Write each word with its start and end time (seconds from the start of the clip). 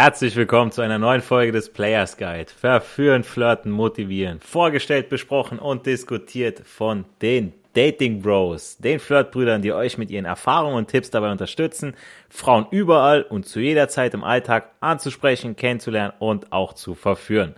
Herzlich 0.00 0.36
willkommen 0.36 0.70
zu 0.70 0.80
einer 0.80 1.00
neuen 1.00 1.22
Folge 1.22 1.50
des 1.50 1.72
Players 1.72 2.16
Guide. 2.16 2.52
Verführen, 2.56 3.24
flirten, 3.24 3.72
motivieren. 3.72 4.38
Vorgestellt, 4.38 5.08
besprochen 5.08 5.58
und 5.58 5.86
diskutiert 5.86 6.60
von 6.64 7.04
den 7.20 7.52
Dating 7.72 8.22
Bros, 8.22 8.78
den 8.78 9.00
Flirtbrüdern, 9.00 9.60
die 9.60 9.72
euch 9.72 9.98
mit 9.98 10.12
ihren 10.12 10.24
Erfahrungen 10.24 10.76
und 10.76 10.86
Tipps 10.86 11.10
dabei 11.10 11.32
unterstützen, 11.32 11.96
Frauen 12.28 12.68
überall 12.70 13.22
und 13.22 13.46
zu 13.46 13.58
jeder 13.58 13.88
Zeit 13.88 14.14
im 14.14 14.22
Alltag 14.22 14.70
anzusprechen, 14.78 15.56
kennenzulernen 15.56 16.12
und 16.20 16.52
auch 16.52 16.74
zu 16.74 16.94
verführen. 16.94 17.56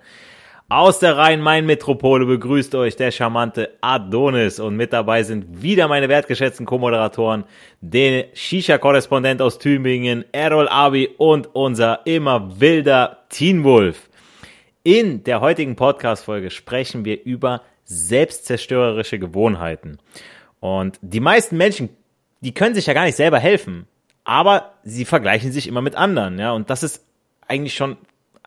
Aus 0.73 1.01
der 1.01 1.17
Rhein-Main-Metropole 1.17 2.27
begrüßt 2.27 2.77
euch 2.77 2.95
der 2.95 3.11
charmante 3.11 3.71
Adonis 3.81 4.61
und 4.61 4.77
mit 4.77 4.93
dabei 4.93 5.25
sind 5.25 5.63
wieder 5.63 5.89
meine 5.89 6.09
wertgeschätzten 6.09 6.65
Co-Moderatoren, 6.65 7.43
den 7.81 8.27
Shisha-Korrespondent 8.35 9.43
aus 9.43 9.59
Tübingen, 9.59 10.25
Errol 10.31 10.69
Abi 10.69 11.09
und 11.19 11.53
unser 11.57 12.07
immer 12.07 12.61
wilder 12.61 13.25
Teen 13.31 13.65
Wolf. 13.65 14.09
In 14.85 15.25
der 15.25 15.41
heutigen 15.41 15.75
Podcast-Folge 15.75 16.51
sprechen 16.51 17.05
wir 17.05 17.25
über 17.25 17.63
selbstzerstörerische 17.83 19.19
Gewohnheiten. 19.19 19.99
Und 20.61 21.01
die 21.03 21.19
meisten 21.19 21.57
Menschen, 21.57 21.89
die 22.43 22.55
können 22.55 22.77
sich 22.77 22.87
ja 22.87 22.95
gar 22.95 23.07
nicht 23.07 23.17
selber 23.17 23.41
helfen, 23.41 23.89
aber 24.23 24.75
sie 24.85 25.05
vergleichen 25.05 25.51
sich 25.51 25.67
immer 25.67 25.83
mit 25.83 25.97
anderen, 25.97 26.39
ja, 26.39 26.53
und 26.53 26.71
das 26.71 26.85
ist 26.85 27.05
eigentlich 27.49 27.75
schon 27.75 27.97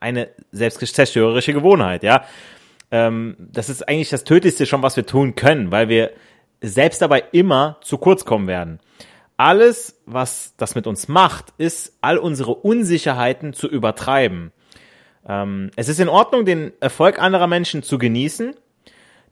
eine 0.03 0.30
selbstzerstörerische 0.52 1.53
Gewohnheit, 1.53 2.03
ja. 2.03 2.25
Ähm, 2.91 3.35
das 3.39 3.70
ist 3.70 3.88
eigentlich 3.88 4.09
das 4.09 4.25
Tödlichste 4.25 4.66
schon, 4.66 4.83
was 4.83 4.97
wir 4.97 5.05
tun 5.05 5.33
können, 5.36 5.72
weil 5.72 5.89
wir 5.89 6.11
selbst 6.61 7.02
dabei 7.02 7.23
immer 7.31 7.77
zu 7.81 7.97
kurz 7.97 8.25
kommen 8.25 8.47
werden. 8.47 8.80
Alles, 9.38 10.00
was 10.05 10.53
das 10.58 10.75
mit 10.75 10.86
uns 10.86 11.08
macht, 11.08 11.53
ist, 11.58 11.97
all 12.02 12.17
unsere 12.17 12.53
Unsicherheiten 12.53 13.53
zu 13.53 13.67
übertreiben. 13.67 14.52
Ähm, 15.27 15.72
es 15.75 15.88
ist 15.88 16.00
in 16.00 16.09
Ordnung, 16.09 16.45
den 16.45 16.73
Erfolg 16.81 17.20
anderer 17.20 17.47
Menschen 17.47 17.81
zu 17.81 17.97
genießen. 17.97 18.55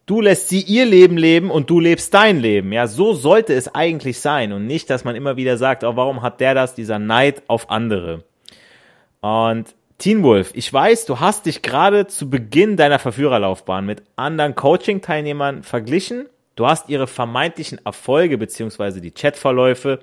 Du 0.06 0.22
lässt 0.22 0.50
sie 0.50 0.62
ihr 0.62 0.86
Leben 0.86 1.18
leben 1.18 1.52
und 1.52 1.70
du 1.70 1.80
lebst 1.80 2.14
dein 2.14 2.40
Leben. 2.40 2.72
Ja, 2.72 2.88
so 2.88 3.14
sollte 3.14 3.54
es 3.54 3.76
eigentlich 3.76 4.20
sein 4.20 4.54
und 4.54 4.66
nicht, 4.66 4.90
dass 4.90 5.04
man 5.04 5.16
immer 5.16 5.36
wieder 5.36 5.58
sagt, 5.58 5.84
oh, 5.84 5.96
warum 5.96 6.22
hat 6.22 6.40
der 6.40 6.56
das, 6.56 6.74
dieser 6.74 6.98
Neid 6.98 7.44
auf 7.48 7.70
andere. 7.70 8.24
Und 9.22 9.76
Teen 10.02 10.24
Wolf, 10.24 10.50
ich 10.56 10.74
weiß, 10.74 11.06
du 11.06 11.20
hast 11.20 11.46
dich 11.46 11.62
gerade 11.62 12.08
zu 12.08 12.28
Beginn 12.28 12.76
deiner 12.76 12.98
Verführerlaufbahn 12.98 13.86
mit 13.86 14.02
anderen 14.16 14.56
Coaching-Teilnehmern 14.56 15.62
verglichen. 15.62 16.28
Du 16.56 16.66
hast 16.66 16.90
ihre 16.90 17.06
vermeintlichen 17.06 17.80
Erfolge 17.86 18.40
beziehungsweise 18.40 19.00
die 19.00 19.12
Chatverläufe 19.12 20.00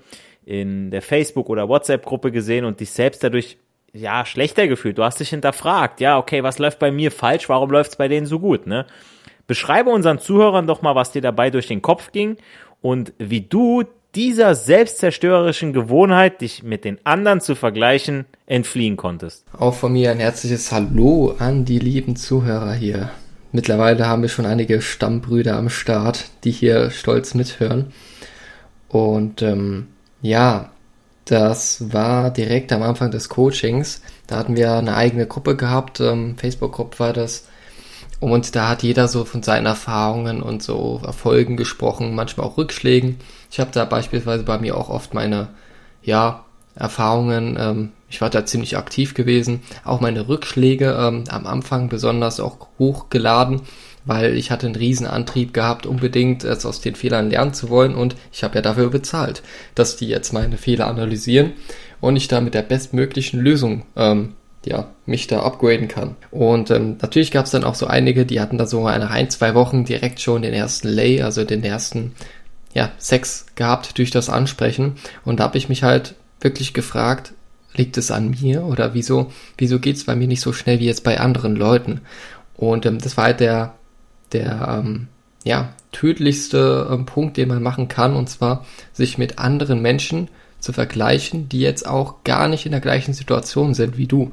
in 0.47 0.93
der 0.93 1.03
Facebook- 1.03 1.49
oder 1.49 1.69
WhatsApp-Gruppe 1.69 2.31
gesehen 2.31 2.65
und 2.65 2.79
dich 2.79 2.91
selbst 2.91 3.25
dadurch 3.25 3.59
ja 3.93 4.25
schlechter 4.25 4.69
gefühlt. 4.69 4.99
Du 4.99 5.03
hast 5.03 5.19
dich 5.19 5.31
hinterfragt, 5.31 6.01
ja, 6.01 6.17
okay, 6.17 6.45
was 6.45 6.61
läuft 6.61 6.79
bei 6.79 6.93
mir 6.93 7.11
falsch, 7.11 7.49
warum 7.49 7.73
läuft 7.73 7.91
es 7.91 7.97
bei 7.97 8.07
denen 8.07 8.27
so 8.27 8.39
gut, 8.39 8.69
ne? 8.69 8.87
Beschreibe 9.49 9.91
unseren 9.91 10.21
Zuhörern 10.21 10.69
doch 10.69 10.81
mal, 10.81 10.95
was 10.95 11.11
dir 11.11 11.23
dabei 11.23 11.51
durch 11.51 11.67
den 11.67 11.83
Kopf 11.83 12.13
ging 12.13 12.37
und 12.81 13.15
wie 13.19 13.41
du 13.41 13.83
dieser 14.19 14.56
selbstzerstörerischen 14.56 15.72
Gewohnheit, 15.72 16.41
dich 16.41 16.64
mit 16.64 16.84
den 16.84 16.98
anderen 17.05 17.41
zu 17.41 17.55
vergleichen, 17.55 18.27
entfliehen 18.47 18.97
konntest. 18.97 19.44
Auch 19.56 19.74
von 19.74 19.92
mir 19.92 20.11
ein 20.11 20.19
herzliches 20.19 20.72
Hallo 20.72 21.36
an 21.38 21.64
die 21.64 21.78
lieben 21.78 22.16
Zuhörer 22.16 22.72
hier. 22.72 23.11
Mittlerweile 23.52 24.08
haben 24.08 24.22
wir 24.22 24.28
schon 24.28 24.44
einige 24.44 24.83
Stammbrüder 24.83 25.56
am 25.56 25.69
Start, 25.69 26.24
die 26.42 26.50
hier 26.50 26.91
stolz 26.91 27.34
mithören. 27.34 27.92
Und 28.89 29.40
ähm, 29.42 29.86
ja, 30.20 30.70
das 31.24 31.92
war 31.92 32.33
direkt 32.33 32.73
am 32.73 32.83
Anfang 32.83 33.12
des 33.12 33.28
Coachings. 33.28 34.02
Da 34.27 34.39
hatten 34.39 34.57
wir 34.57 34.73
eine 34.73 34.96
eigene 34.96 35.28
Gruppe 35.28 35.55
gehabt, 35.55 36.01
ähm, 36.01 36.36
Facebook-Gruppe 36.36 36.98
war 36.98 37.12
das. 37.12 37.46
Und 38.18 38.57
da 38.57 38.68
hat 38.68 38.83
jeder 38.83 39.07
so 39.07 39.24
von 39.24 39.45
seinen 39.45 39.67
Erfahrungen 39.67 40.42
und 40.42 40.61
so 40.61 41.01
Erfolgen 41.05 41.57
gesprochen, 41.57 42.17
manchmal 42.17 42.48
auch 42.48 42.58
Rückschlägen. 42.58 43.18
Ich 43.51 43.61
habe 43.61 43.70
da 43.73 43.85
beispielsweise 43.85 44.45
bei 44.45 44.59
mir 44.59 44.77
auch 44.77 44.89
oft 44.89 45.14
meine, 45.14 45.48
ja, 46.03 46.45
Erfahrungen, 46.75 47.57
ähm, 47.59 47.92
ich 48.09 48.20
war 48.20 48.31
da 48.31 48.47
ziemlich 48.47 48.77
aktiv 48.77 49.14
gewesen, 49.14 49.61
auch 49.85 50.01
meine 50.01 50.29
Rückschläge 50.29 50.97
ähm, 50.98 51.25
am 51.29 51.47
Anfang 51.47 51.89
besonders 51.89 52.41
auch 52.41 52.69
hochgeladen, 52.79 53.63
weil 54.05 54.37
ich 54.37 54.51
hatte 54.51 54.67
einen 54.67 54.77
riesen 54.77 55.07
Antrieb 55.07 55.53
gehabt, 55.53 55.87
unbedingt 55.87 56.45
jetzt 56.45 56.64
aus 56.64 56.81
den 56.81 56.95
Fehlern 56.95 57.31
lernen 57.31 57.53
zu 57.53 57.69
wollen 57.69 57.95
und 57.95 58.14
ich 58.33 58.45
habe 58.45 58.55
ja 58.55 58.63
dafür 58.63 58.91
bezahlt, 58.91 59.42
dass 59.75 59.97
die 59.97 60.08
jetzt 60.08 60.33
meine 60.33 60.57
Fehler 60.57 60.87
analysieren 60.87 61.53
und 62.01 62.17
ich 62.17 62.29
da 62.29 62.41
mit 62.41 62.55
der 62.55 62.63
bestmöglichen 62.63 63.41
Lösung 63.41 63.83
ähm, 63.97 64.35
ja, 64.64 64.91
mich 65.07 65.27
da 65.27 65.42
upgraden 65.42 65.89
kann. 65.89 66.17
Und 66.31 66.70
ähm, 66.70 66.97
natürlich 67.01 67.31
gab 67.31 67.47
es 67.47 67.53
dann 67.53 67.64
auch 67.64 67.75
so 67.75 67.87
einige, 67.87 68.27
die 68.27 68.41
hatten 68.41 68.58
da 68.58 68.67
so 68.67 68.87
eine 68.87 69.11
ein, 69.11 69.31
zwei 69.31 69.55
Wochen 69.55 69.85
direkt 69.85 70.20
schon 70.20 70.42
den 70.42 70.53
ersten 70.53 70.89
Lay, 70.89 71.23
also 71.23 71.45
den 71.45 71.64
ersten 71.64 72.14
ja, 72.78 72.92
Sex 72.98 73.46
gehabt 73.56 73.98
durch 73.98 74.12
das 74.12 74.30
Ansprechen. 74.30 74.92
Und 75.24 75.40
da 75.40 75.44
habe 75.44 75.58
ich 75.58 75.68
mich 75.68 75.83
halt 75.83 76.14
wirklich 76.40 76.74
gefragt, 76.74 77.33
liegt 77.74 77.96
es 77.96 78.12
an 78.12 78.36
mir 78.40 78.62
oder 78.62 78.94
wieso, 78.94 79.33
wieso 79.56 79.80
geht 79.80 79.96
es 79.96 80.05
bei 80.05 80.14
mir 80.14 80.28
nicht 80.28 80.40
so 80.40 80.52
schnell 80.52 80.78
wie 80.78 80.86
jetzt 80.86 81.02
bei 81.02 81.18
anderen 81.18 81.56
Leuten? 81.56 82.02
Und 82.55 82.86
ähm, 82.86 83.00
das 83.00 83.16
war 83.16 83.24
halt 83.24 83.40
der, 83.40 83.74
der 84.30 84.80
ähm, 84.84 85.08
ja, 85.42 85.70
tödlichste 85.90 86.89
ähm, 86.89 87.05
Punkt, 87.05 87.36
den 87.36 87.48
man 87.48 87.64
machen 87.64 87.89
kann, 87.89 88.14
und 88.14 88.30
zwar 88.30 88.64
sich 88.92 89.18
mit 89.18 89.40
anderen 89.40 89.83
Menschen 89.83 90.28
zu 90.60 90.72
vergleichen, 90.72 91.48
die 91.48 91.60
jetzt 91.60 91.84
auch 91.84 92.22
gar 92.22 92.46
nicht 92.46 92.64
in 92.64 92.72
der 92.72 92.80
gleichen 92.80 93.12
Situation 93.12 93.74
sind 93.74 93.98
wie 93.98 94.06
du. 94.06 94.30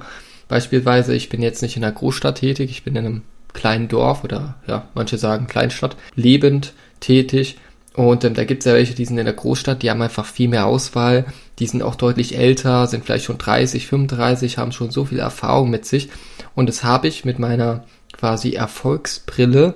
Beispielsweise, 0.48 1.16
ich 1.16 1.30
bin 1.30 1.42
jetzt 1.42 1.64
nicht 1.64 1.78
in 1.78 1.84
einer 1.84 1.94
Großstadt 1.94 2.38
tätig, 2.38 2.70
ich 2.70 2.84
bin 2.84 2.96
in 2.96 3.06
einem 3.08 3.22
kleinen 3.54 3.88
Dorf 3.88 4.24
oder 4.24 4.56
ja, 4.68 4.88
manche 4.94 5.18
sagen 5.18 5.48
Kleinstadt, 5.48 5.98
lebend 6.14 6.74
tätig. 7.00 7.58
Und 7.96 8.24
ähm, 8.24 8.34
da 8.34 8.44
gibt 8.44 8.62
es 8.62 8.66
ja 8.66 8.74
welche, 8.74 8.94
die 8.94 9.06
sind 9.06 9.18
in 9.18 9.26
der 9.26 9.34
Großstadt, 9.34 9.82
die 9.82 9.90
haben 9.90 10.02
einfach 10.02 10.26
viel 10.26 10.50
mehr 10.50 10.66
Auswahl, 10.66 11.26
die 11.60 11.68
sind 11.68 11.82
auch 11.82 11.96
deutlich 11.96 12.38
älter, 12.38 12.88
sind 12.88 13.06
vielleicht 13.06 13.26
schon 13.26 13.38
30, 13.38 13.88
35, 13.88 14.58
haben 14.58 14.72
schon 14.72 14.92
so 14.92 15.06
viel 15.06 15.20
Erfahrung 15.20 15.70
mit 15.70 15.86
sich. 15.86 16.10
Und 16.56 16.68
das 16.68 16.84
habe 16.84 17.08
ich 17.08 17.26
mit 17.26 17.40
meiner 17.40 17.86
quasi 18.12 18.54
Erfolgsbrille 18.54 19.76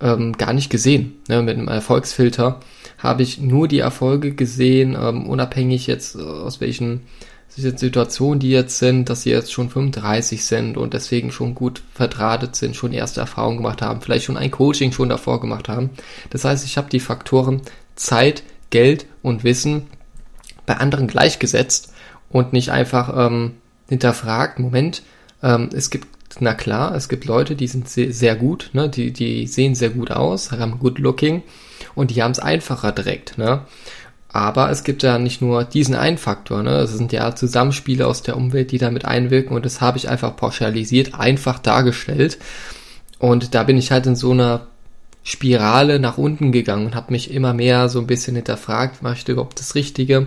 ähm, 0.00 0.32
gar 0.32 0.52
nicht 0.52 0.70
gesehen, 0.70 1.14
ne, 1.28 1.42
mit 1.42 1.56
einem 1.56 1.68
Erfolgsfilter 1.68 2.60
habe 3.04 3.22
ich 3.22 3.38
nur 3.38 3.68
die 3.68 3.80
Erfolge 3.80 4.32
gesehen, 4.32 4.96
ähm, 4.98 5.26
unabhängig 5.26 5.86
jetzt 5.86 6.16
äh, 6.16 6.22
aus 6.22 6.60
welchen 6.60 7.02
Situationen 7.56 8.40
die 8.40 8.50
jetzt 8.50 8.78
sind, 8.78 9.08
dass 9.08 9.22
sie 9.22 9.30
jetzt 9.30 9.52
schon 9.52 9.70
35 9.70 10.44
sind 10.44 10.76
und 10.76 10.94
deswegen 10.94 11.30
schon 11.30 11.54
gut 11.54 11.82
verdrahtet 11.92 12.56
sind, 12.56 12.74
schon 12.74 12.92
erste 12.92 13.20
Erfahrungen 13.20 13.58
gemacht 13.58 13.82
haben, 13.82 14.00
vielleicht 14.00 14.24
schon 14.24 14.36
ein 14.36 14.50
Coaching 14.50 14.92
schon 14.92 15.08
davor 15.08 15.40
gemacht 15.40 15.68
haben. 15.68 15.90
Das 16.30 16.44
heißt, 16.44 16.64
ich 16.64 16.76
habe 16.76 16.90
die 16.90 17.00
Faktoren 17.00 17.62
Zeit, 17.94 18.42
Geld 18.70 19.06
und 19.22 19.44
Wissen 19.44 19.86
bei 20.66 20.76
anderen 20.78 21.06
gleichgesetzt 21.06 21.92
und 22.28 22.52
nicht 22.52 22.70
einfach 22.70 23.28
ähm, 23.28 23.52
hinterfragt, 23.88 24.58
Moment, 24.58 25.02
ähm, 25.42 25.70
es 25.72 25.90
gibt 25.90 26.08
na 26.40 26.54
klar, 26.54 26.94
es 26.94 27.08
gibt 27.08 27.26
Leute, 27.26 27.54
die 27.54 27.68
sind 27.68 27.88
sehr, 27.88 28.12
sehr 28.12 28.34
gut, 28.34 28.70
ne? 28.72 28.88
die, 28.88 29.12
die 29.12 29.46
sehen 29.46 29.74
sehr 29.74 29.90
gut 29.90 30.10
aus, 30.10 30.50
haben 30.50 30.78
good 30.78 30.98
looking 30.98 31.42
und 31.94 32.10
die 32.10 32.22
haben 32.22 32.32
es 32.32 32.40
einfacher 32.40 32.92
direkt. 32.92 33.38
Ne? 33.38 33.62
Aber 34.34 34.68
es 34.68 34.82
gibt 34.82 35.04
ja 35.04 35.20
nicht 35.20 35.40
nur 35.42 35.62
diesen 35.62 35.94
einen 35.94 36.18
Faktor, 36.18 36.64
ne? 36.64 36.78
Es 36.78 36.90
sind 36.90 37.12
ja 37.12 37.36
Zusammenspiele 37.36 38.04
aus 38.04 38.22
der 38.22 38.36
Umwelt, 38.36 38.72
die 38.72 38.78
damit 38.78 39.04
einwirken 39.04 39.54
und 39.54 39.64
das 39.64 39.80
habe 39.80 39.96
ich 39.96 40.08
einfach 40.08 40.34
pauschalisiert, 40.34 41.14
einfach 41.14 41.60
dargestellt. 41.60 42.38
Und 43.20 43.54
da 43.54 43.62
bin 43.62 43.78
ich 43.78 43.92
halt 43.92 44.06
in 44.06 44.16
so 44.16 44.32
einer 44.32 44.66
Spirale 45.22 46.00
nach 46.00 46.18
unten 46.18 46.50
gegangen 46.50 46.86
und 46.86 46.96
habe 46.96 47.12
mich 47.12 47.30
immer 47.30 47.54
mehr 47.54 47.88
so 47.88 48.00
ein 48.00 48.08
bisschen 48.08 48.34
hinterfragt, 48.34 49.04
mache 49.04 49.14
ich 49.14 49.28
überhaupt 49.28 49.60
das 49.60 49.76
Richtige? 49.76 50.26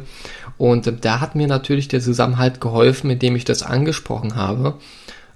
Und 0.57 1.03
da 1.03 1.19
hat 1.19 1.35
mir 1.35 1.47
natürlich 1.47 1.89
der 1.89 1.99
Zusammenhalt 1.99 2.61
geholfen, 2.61 3.09
indem 3.09 3.35
ich 3.35 3.43
das 3.43 3.61
angesprochen 3.61 4.37
habe 4.37 4.75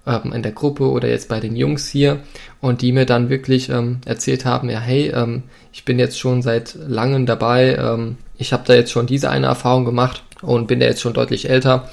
ähm, 0.06 0.33
in 0.33 0.44
der 0.44 0.51
Gruppe 0.51 0.89
oder 0.89 1.09
jetzt 1.09 1.30
bei 1.30 1.39
den 1.39 1.56
Jungs 1.56 1.88
hier 1.88 2.19
und 2.59 2.81
die 2.81 2.92
mir 2.92 3.06
dann 3.06 3.30
wirklich 3.30 3.69
ähm, 3.69 4.01
erzählt 4.06 4.45
haben, 4.45 4.69
ja 4.69 4.80
hey, 4.80 5.09
ähm, 5.09 5.44
ich 5.71 5.86
bin 5.86 6.00
jetzt 6.00 6.19
schon 6.19 6.42
seit 6.42 6.75
langem 6.75 7.25
dabei, 7.25 7.75
ähm, 7.75 8.18
ich 8.38 8.53
habe 8.53 8.63
da 8.65 8.74
jetzt 8.74 8.92
schon 8.92 9.07
diese 9.07 9.30
eine 9.30 9.48
Erfahrung 9.48 9.86
gemacht 9.86 10.24
und 10.42 10.68
bin 10.68 10.80
da 10.80 10.86
jetzt 10.86 11.01
schon 11.01 11.13
deutlich 11.13 11.50
älter 11.50 11.89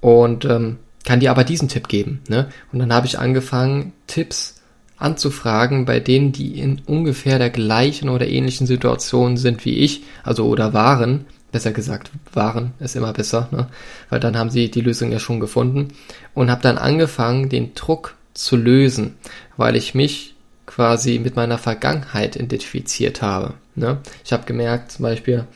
und 0.00 0.44
ähm, 0.44 0.78
kann 1.04 1.20
dir 1.20 1.30
aber 1.30 1.44
diesen 1.44 1.68
Tipp 1.68 1.88
geben. 1.88 2.20
Ne? 2.28 2.48
Und 2.72 2.80
dann 2.80 2.92
habe 2.92 3.06
ich 3.06 3.18
angefangen, 3.18 3.92
Tipps 4.06 4.60
anzufragen 4.98 5.84
bei 5.84 6.00
denen, 6.00 6.32
die 6.32 6.58
in 6.58 6.80
ungefähr 6.86 7.38
der 7.38 7.50
gleichen 7.50 8.08
oder 8.08 8.26
ähnlichen 8.26 8.66
Situation 8.66 9.36
sind 9.36 9.64
wie 9.64 9.78
ich, 9.78 10.02
also 10.24 10.46
oder 10.46 10.72
waren, 10.72 11.26
besser 11.52 11.72
gesagt, 11.72 12.10
waren 12.32 12.72
ist 12.80 12.96
immer 12.96 13.12
besser, 13.12 13.48
ne? 13.50 13.68
weil 14.10 14.20
dann 14.20 14.36
haben 14.36 14.50
sie 14.50 14.70
die 14.70 14.80
Lösung 14.80 15.12
ja 15.12 15.18
schon 15.18 15.40
gefunden 15.40 15.88
und 16.34 16.50
habe 16.50 16.62
dann 16.62 16.78
angefangen, 16.78 17.48
den 17.48 17.74
Druck 17.74 18.14
zu 18.34 18.56
lösen, 18.56 19.14
weil 19.56 19.76
ich 19.76 19.94
mich 19.94 20.34
quasi 20.66 21.18
mit 21.18 21.36
meiner 21.36 21.58
Vergangenheit 21.58 22.36
identifiziert 22.36 23.22
habe. 23.22 23.54
Ne? 23.74 23.98
Ich 24.24 24.32
habe 24.32 24.44
gemerkt, 24.44 24.92
zum 24.92 25.04
Beispiel 25.04 25.46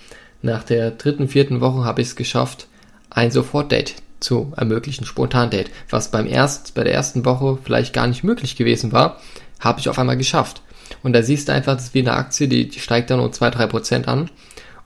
nach 0.43 0.63
der 0.63 0.93
dritten, 0.93 1.29
vierten 1.29 1.61
Woche 1.61 1.85
habe 1.85 2.01
ich 2.01 2.09
es 2.09 2.17
geschafft, 2.17 2.69
ein 3.11 3.31
Sofort-Date 3.31 3.97
zu 4.21 4.53
ermöglichen, 4.57 5.05
Spontan-Date. 5.05 5.71
Was 5.89 6.11
beim 6.11 6.27
erst, 6.27 6.75
bei 6.75 6.85
der 6.85 6.95
ersten 6.95 7.25
Woche 7.25 7.59
vielleicht 7.63 7.93
gar 7.93 8.07
nicht 8.07 8.23
möglich 8.23 8.57
gewesen 8.57 8.93
war, 8.93 9.21
habe 9.59 9.81
ich 9.81 9.89
auf 9.89 9.99
einmal 9.99 10.17
geschafft. 10.17 10.63
Und 11.03 11.13
da 11.13 11.23
siehst 11.23 11.49
du 11.49 11.53
einfach, 11.53 11.75
das 11.75 11.87
ist 11.87 11.95
wie 11.95 12.01
eine 12.01 12.15
Aktie, 12.15 12.49
die, 12.49 12.69
die 12.69 12.81
steigt 12.81 13.11
dann 13.11 13.21
um 13.21 13.31
2-3% 13.31 14.07
an. 14.07 14.31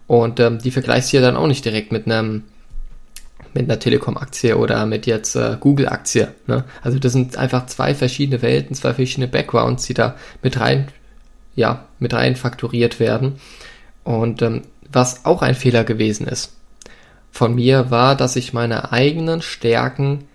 Und 0.07 0.41
ähm, 0.41 0.59
die 0.59 0.71
vergleichst 0.71 1.13
du 1.13 1.19
ja 1.19 1.23
dann 1.23 1.37
auch 1.37 1.47
nicht 1.47 1.65
direkt 1.65 1.93
mit 1.93 2.07
einem 2.07 2.45
mit 3.53 3.71
einer 3.71 3.79
Telekom-Aktie 3.79 4.59
oder 4.59 4.85
mit 4.85 5.07
jetzt 5.07 5.37
äh, 5.37 5.57
Google-Aktie. 5.61 6.35
Ne? 6.49 6.65
Also 6.83 6.99
das 6.99 7.13
sind 7.13 7.37
einfach 7.37 7.67
zwei 7.67 7.95
verschiedene 7.95 8.43
Welten, 8.43 8.75
zwei 8.75 8.95
verschiedene 8.95 9.29
Backgrounds, 9.29 9.87
die 9.87 9.95
da 9.95 10.17
mit 10.43 10.59
rein, 10.59 10.89
ja, 11.55 11.85
mit 12.01 12.13
rein 12.15 12.35
fakturiert 12.35 12.99
werden. 12.99 13.37
Und 14.03 14.43
ähm, 14.43 14.63
was 14.91 15.25
auch 15.25 15.41
ein 15.41 15.55
Fehler 15.55 15.85
gewesen 15.85 16.27
ist 16.27 16.51
von 17.35 17.57
mir 17.57 17.91
war, 17.91 18.15
dass 18.15 18.37
ich 18.37 18.53
meine 18.53 18.93
eigenen 18.93 19.43
Stärken 19.43 20.29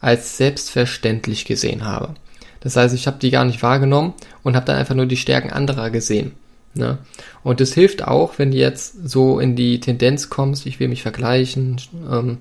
als 0.00 0.38
selbstverständlich 0.38 1.44
gesehen 1.44 1.84
habe. 1.84 2.14
Das 2.60 2.76
heißt, 2.76 2.94
ich 2.94 3.06
habe 3.06 3.18
die 3.18 3.30
gar 3.30 3.44
nicht 3.44 3.62
wahrgenommen 3.62 4.14
und 4.42 4.56
habe 4.56 4.64
dann 4.64 4.78
einfach 4.78 4.94
nur 4.94 5.04
die 5.04 5.18
Stärken 5.18 5.52
anderer 5.52 5.90
gesehen. 5.90 6.32
Ne? 6.76 6.98
Und 7.42 7.60
es 7.60 7.74
hilft 7.74 8.02
auch, 8.02 8.38
wenn 8.38 8.50
du 8.50 8.56
jetzt 8.56 9.08
so 9.08 9.40
in 9.40 9.56
die 9.56 9.80
Tendenz 9.80 10.30
kommst, 10.30 10.66
ich 10.66 10.80
will 10.80 10.88
mich 10.88 11.02
vergleichen, 11.02 11.80
ähm, 12.10 12.38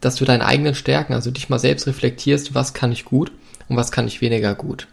dass 0.00 0.16
du 0.16 0.24
deine 0.24 0.44
eigenen 0.44 0.74
Stärken, 0.74 1.14
also 1.14 1.30
dich 1.30 1.48
mal 1.48 1.58
selbst 1.58 1.86
reflektierst, 1.86 2.54
was 2.54 2.74
kann 2.74 2.92
ich 2.92 3.04
gut 3.04 3.32
und 3.68 3.76
was 3.76 3.92
kann 3.92 4.06
ich 4.06 4.20
weniger 4.20 4.54
gut. 4.54 4.88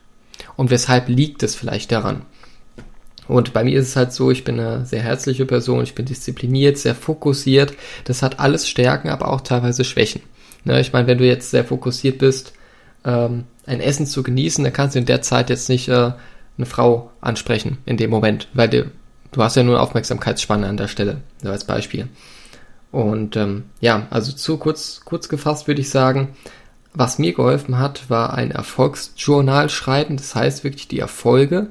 Und 0.55 0.69
weshalb 0.69 1.09
liegt 1.09 1.43
es 1.43 1.55
vielleicht 1.55 1.91
daran? 1.91 2.23
Und 3.27 3.53
bei 3.53 3.63
mir 3.63 3.79
ist 3.79 3.89
es 3.89 3.95
halt 3.95 4.11
so, 4.11 4.31
ich 4.31 4.43
bin 4.43 4.59
eine 4.59 4.85
sehr 4.85 5.03
herzliche 5.03 5.45
Person, 5.45 5.83
ich 5.83 5.93
bin 5.93 6.05
diszipliniert, 6.05 6.77
sehr 6.77 6.95
fokussiert. 6.95 7.73
Das 8.05 8.23
hat 8.23 8.39
alles 8.39 8.67
Stärken, 8.67 9.09
aber 9.09 9.31
auch 9.31 9.41
teilweise 9.41 9.83
Schwächen. 9.83 10.21
Ne, 10.63 10.81
ich 10.81 10.93
meine, 10.93 11.07
wenn 11.07 11.19
du 11.19 11.25
jetzt 11.25 11.51
sehr 11.51 11.63
fokussiert 11.63 12.17
bist, 12.17 12.53
ähm, 13.05 13.43
ein 13.65 13.81
Essen 13.81 14.07
zu 14.07 14.23
genießen, 14.23 14.63
dann 14.63 14.73
kannst 14.73 14.95
du 14.95 14.99
in 14.99 15.05
der 15.05 15.21
Zeit 15.21 15.49
jetzt 15.49 15.69
nicht 15.69 15.87
äh, 15.89 16.11
eine 16.59 16.65
Frau 16.65 17.11
ansprechen 17.21 17.79
in 17.85 17.97
dem 17.97 18.09
Moment, 18.09 18.49
weil 18.53 18.69
du, 18.69 18.91
du 19.31 19.41
hast 19.41 19.55
ja 19.55 19.63
nur 19.63 19.81
Aufmerksamkeitsspanne 19.81 20.67
an 20.67 20.77
der 20.77 20.87
Stelle, 20.87 21.21
so 21.41 21.49
als 21.49 21.63
Beispiel. 21.63 22.07
Und 22.91 23.35
ähm, 23.35 23.65
ja, 23.79 24.07
also 24.09 24.31
zu 24.31 24.57
kurz, 24.57 25.01
kurz 25.05 25.29
gefasst 25.29 25.67
würde 25.67 25.81
ich 25.81 25.89
sagen, 25.89 26.29
was 26.93 27.19
mir 27.19 27.33
geholfen 27.33 27.77
hat, 27.77 28.09
war 28.09 28.33
ein 28.33 28.51
Erfolgsjournal 28.51 29.69
schreiben. 29.69 30.17
Das 30.17 30.35
heißt 30.35 30.63
wirklich 30.63 30.87
die 30.87 30.99
Erfolge, 30.99 31.67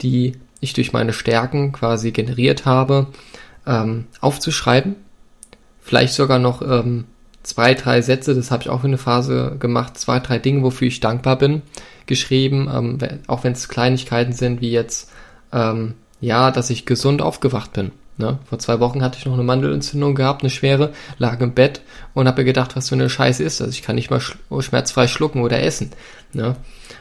die 0.00 0.36
ich 0.60 0.72
durch 0.72 0.92
meine 0.92 1.12
Stärken 1.12 1.72
quasi 1.72 2.10
generiert 2.10 2.64
habe, 2.64 3.08
ähm, 3.66 4.06
aufzuschreiben. 4.20 4.96
Vielleicht 5.80 6.14
sogar 6.14 6.38
noch 6.38 6.62
ähm, 6.62 7.04
zwei, 7.42 7.74
drei 7.74 8.00
Sätze, 8.00 8.34
das 8.34 8.50
habe 8.50 8.62
ich 8.62 8.70
auch 8.70 8.80
für 8.80 8.86
eine 8.86 8.98
Phase 8.98 9.56
gemacht, 9.60 9.98
zwei, 9.98 10.18
drei 10.18 10.38
Dinge, 10.38 10.62
wofür 10.62 10.88
ich 10.88 11.00
dankbar 11.00 11.36
bin, 11.36 11.62
geschrieben, 12.06 12.68
ähm, 12.72 12.98
auch 13.26 13.44
wenn 13.44 13.52
es 13.52 13.68
Kleinigkeiten 13.68 14.32
sind, 14.32 14.60
wie 14.60 14.70
jetzt, 14.70 15.10
ähm, 15.52 15.94
ja, 16.20 16.50
dass 16.50 16.70
ich 16.70 16.86
gesund 16.86 17.22
aufgewacht 17.22 17.72
bin. 17.72 17.92
Ne? 18.16 18.38
Vor 18.44 18.58
zwei 18.58 18.78
Wochen 18.78 19.02
hatte 19.02 19.18
ich 19.18 19.26
noch 19.26 19.34
eine 19.34 19.42
Mandelentzündung 19.42 20.14
gehabt, 20.14 20.42
eine 20.42 20.50
schwere, 20.50 20.92
lag 21.18 21.40
im 21.40 21.52
Bett 21.52 21.80
und 22.14 22.28
habe 22.28 22.42
mir 22.42 22.46
gedacht, 22.46 22.76
was 22.76 22.86
so 22.86 22.94
eine 22.94 23.10
Scheiße 23.10 23.42
ist. 23.42 23.60
Also 23.60 23.72
ich 23.72 23.82
kann 23.82 23.96
nicht 23.96 24.10
mal 24.10 24.20
sch 24.20 24.36
schmerzfrei 24.60 25.08
schlucken 25.08 25.42
oder 25.42 25.62
essen. 25.62 25.90
Ne? 26.32 26.54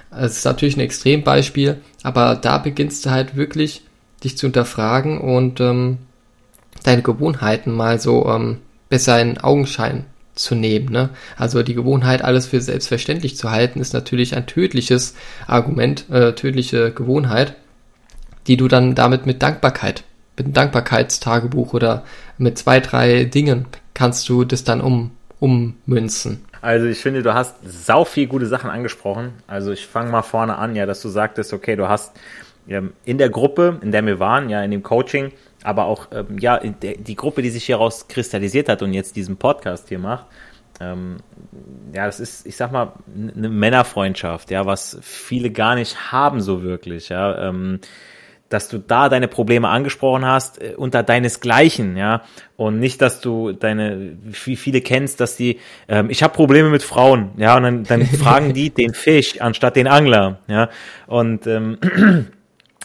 Es 0.09 0.37
ist 0.37 0.45
natürlich 0.45 0.75
ein 0.75 0.81
Extrembeispiel, 0.81 1.81
aber 2.01 2.35
da 2.35 2.57
beginnst 2.57 3.05
du 3.05 3.11
halt 3.11 3.35
wirklich, 3.35 3.83
dich 4.23 4.37
zu 4.37 4.47
hinterfragen 4.47 5.19
und 5.19 5.59
ähm, 5.59 5.99
deine 6.83 7.01
Gewohnheiten 7.01 7.71
mal 7.71 7.99
so 7.99 8.27
ähm, 8.27 8.57
besser 8.89 9.21
in 9.21 9.37
Augenschein 9.37 10.05
zu 10.35 10.55
nehmen. 10.55 10.89
Ne? 10.89 11.09
Also 11.37 11.63
die 11.63 11.75
Gewohnheit, 11.75 12.23
alles 12.23 12.47
für 12.47 12.61
selbstverständlich 12.61 13.37
zu 13.37 13.51
halten, 13.51 13.79
ist 13.79 13.93
natürlich 13.93 14.35
ein 14.35 14.47
tödliches 14.47 15.15
Argument, 15.47 16.09
äh, 16.09 16.33
tödliche 16.33 16.91
Gewohnheit, 16.91 17.55
die 18.47 18.57
du 18.57 18.67
dann 18.67 18.95
damit 18.95 19.25
mit 19.25 19.41
Dankbarkeit 19.41 20.03
mit 20.37 20.45
einem 20.45 20.53
Dankbarkeitstagebuch 20.53 21.73
oder 21.73 22.03
mit 22.37 22.57
zwei, 22.57 22.79
drei 22.79 23.25
Dingen 23.25 23.67
kannst 23.93 24.27
du 24.29 24.43
das 24.43 24.63
dann 24.63 24.81
um, 24.81 25.11
ummünzen. 25.39 26.45
Also 26.61 26.87
ich 26.87 26.99
finde, 26.99 27.23
du 27.23 27.33
hast 27.33 27.55
sau 27.63 28.05
viel 28.05 28.27
gute 28.27 28.47
Sachen 28.47 28.69
angesprochen. 28.69 29.33
Also 29.47 29.71
ich 29.71 29.85
fange 29.85 30.09
mal 30.09 30.21
vorne 30.21 30.57
an, 30.57 30.75
ja, 30.75 30.85
dass 30.85 31.01
du 31.01 31.09
sagtest, 31.09 31.53
okay, 31.53 31.75
du 31.75 31.89
hast 31.89 32.13
in 32.67 33.17
der 33.17 33.29
Gruppe, 33.29 33.79
in 33.81 33.91
der 33.91 34.05
wir 34.05 34.19
waren, 34.19 34.49
ja, 34.49 34.63
in 34.63 34.71
dem 34.71 34.83
Coaching, 34.83 35.31
aber 35.63 35.85
auch, 35.85 36.07
ähm, 36.11 36.37
ja, 36.39 36.57
der, 36.59 36.95
die 36.95 37.15
Gruppe, 37.15 37.41
die 37.41 37.49
sich 37.49 37.65
hieraus 37.65 38.07
kristallisiert 38.07 38.69
hat 38.69 38.81
und 38.81 38.93
jetzt 38.93 39.15
diesen 39.15 39.37
Podcast 39.37 39.89
hier 39.89 39.99
macht, 39.99 40.25
ähm, 40.79 41.17
ja, 41.93 42.05
das 42.05 42.19
ist, 42.19 42.45
ich 42.45 42.55
sag 42.55 42.71
mal, 42.71 42.93
eine 43.15 43.49
Männerfreundschaft, 43.49 44.51
ja, 44.51 44.65
was 44.65 44.97
viele 45.01 45.51
gar 45.51 45.75
nicht 45.75 46.11
haben 46.11 46.41
so 46.41 46.63
wirklich, 46.63 47.09
ja. 47.09 47.49
Ähm, 47.49 47.79
dass 48.49 48.69
du 48.69 48.77
da 48.77 49.09
deine 49.09 49.27
Probleme 49.27 49.67
angesprochen 49.67 50.25
hast 50.25 50.61
äh, 50.61 50.75
unter 50.77 51.01
deinesgleichen, 51.03 51.97
ja, 51.97 52.21
und 52.55 52.79
nicht, 52.79 53.01
dass 53.01 53.19
du 53.21 53.51
deine, 53.51 54.15
wie 54.23 54.55
viele 54.55 54.81
kennst, 54.81 55.19
dass 55.19 55.35
die, 55.35 55.59
ähm, 55.87 56.09
ich 56.09 56.23
habe 56.23 56.33
Probleme 56.33 56.69
mit 56.69 56.83
Frauen, 56.83 57.31
ja, 57.37 57.57
und 57.57 57.63
dann, 57.63 57.83
dann 57.83 58.05
fragen 58.05 58.53
die 58.53 58.69
den 58.69 58.93
Fisch 58.93 59.41
anstatt 59.41 59.75
den 59.75 59.87
Angler, 59.87 60.39
ja, 60.47 60.69
und 61.07 61.47
ähm, 61.47 61.77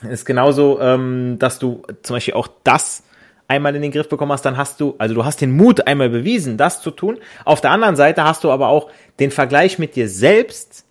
ist 0.03 0.25
genauso, 0.25 0.81
ähm, 0.81 1.37
dass 1.39 1.59
du 1.59 1.83
zum 2.03 2.17
Beispiel 2.17 2.35
auch 2.35 2.49
das 2.65 3.03
einmal 3.49 3.75
in 3.75 3.83
den 3.83 3.91
Griff 3.91 4.09
bekommen 4.09 4.33
hast, 4.33 4.45
dann 4.45 4.57
hast 4.57 4.81
du, 4.81 4.95
also 4.99 5.15
du 5.15 5.25
hast 5.25 5.41
den 5.41 5.53
Mut 5.53 5.87
einmal 5.87 6.11
bewiesen, 6.11 6.57
das 6.57 6.83
zu 6.83 6.91
tun. 6.91 7.19
Auf 7.45 7.61
der 7.61 7.71
anderen 7.71 7.97
Seite 7.97 8.25
hast 8.25 8.45
du 8.45 8.51
aber 8.51 8.69
auch 8.69 8.91
den 9.19 9.31
Vergleich 9.31 9.79
mit 9.79 9.97
dir 9.97 10.09
selbst 10.09 10.85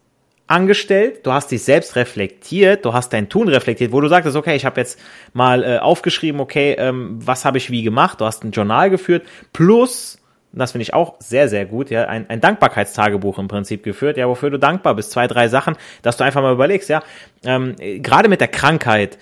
angestellt, 0.48 1.26
du 1.26 1.34
hast 1.34 1.52
dich 1.52 1.64
selbst 1.64 1.96
reflektiert, 1.96 2.86
du 2.86 2.94
hast 2.94 3.12
dein 3.12 3.30
Tun 3.30 3.50
reflektiert, 3.50 3.92
wo 3.92 4.02
du 4.02 4.08
sagtest, 4.08 4.36
okay, 4.36 4.56
ich 4.56 4.66
habe 4.66 4.80
jetzt 4.80 5.00
mal 5.34 5.64
äh, 5.64 5.78
aufgeschrieben, 5.78 6.40
okay, 6.40 6.76
ähm, 6.80 7.20
was 7.20 7.46
habe 7.46 7.58
ich 7.58 7.70
wie 7.70 7.84
gemacht, 7.84 8.22
du 8.22 8.26
hast 8.26 8.44
ein 8.44 8.52
Journal 8.52 8.90
geführt, 8.90 9.28
plus, 9.52 10.20
das 10.52 10.72
finde 10.72 10.84
ich 10.84 10.94
auch 10.94 11.16
sehr, 11.20 11.50
sehr 11.50 11.66
gut, 11.66 11.90
ja, 11.90 12.06
ein, 12.06 12.30
ein 12.30 12.42
Dankbarkeitstagebuch 12.42 13.38
im 13.40 13.48
Prinzip 13.48 13.84
geführt, 13.84 14.18
ja, 14.18 14.28
wofür 14.28 14.50
du 14.50 14.60
dankbar 14.60 14.96
bist, 14.96 15.12
zwei, 15.12 15.28
drei 15.28 15.48
Sachen, 15.48 15.76
dass 16.02 16.18
du 16.18 16.24
einfach 16.24 16.42
mal 16.42 16.54
überlegst, 16.54 16.90
ja, 16.90 17.04
ähm, 17.44 17.76
gerade 17.78 18.30
mit 18.30 18.42
der 18.42 18.48
Krankheit, 18.48 19.18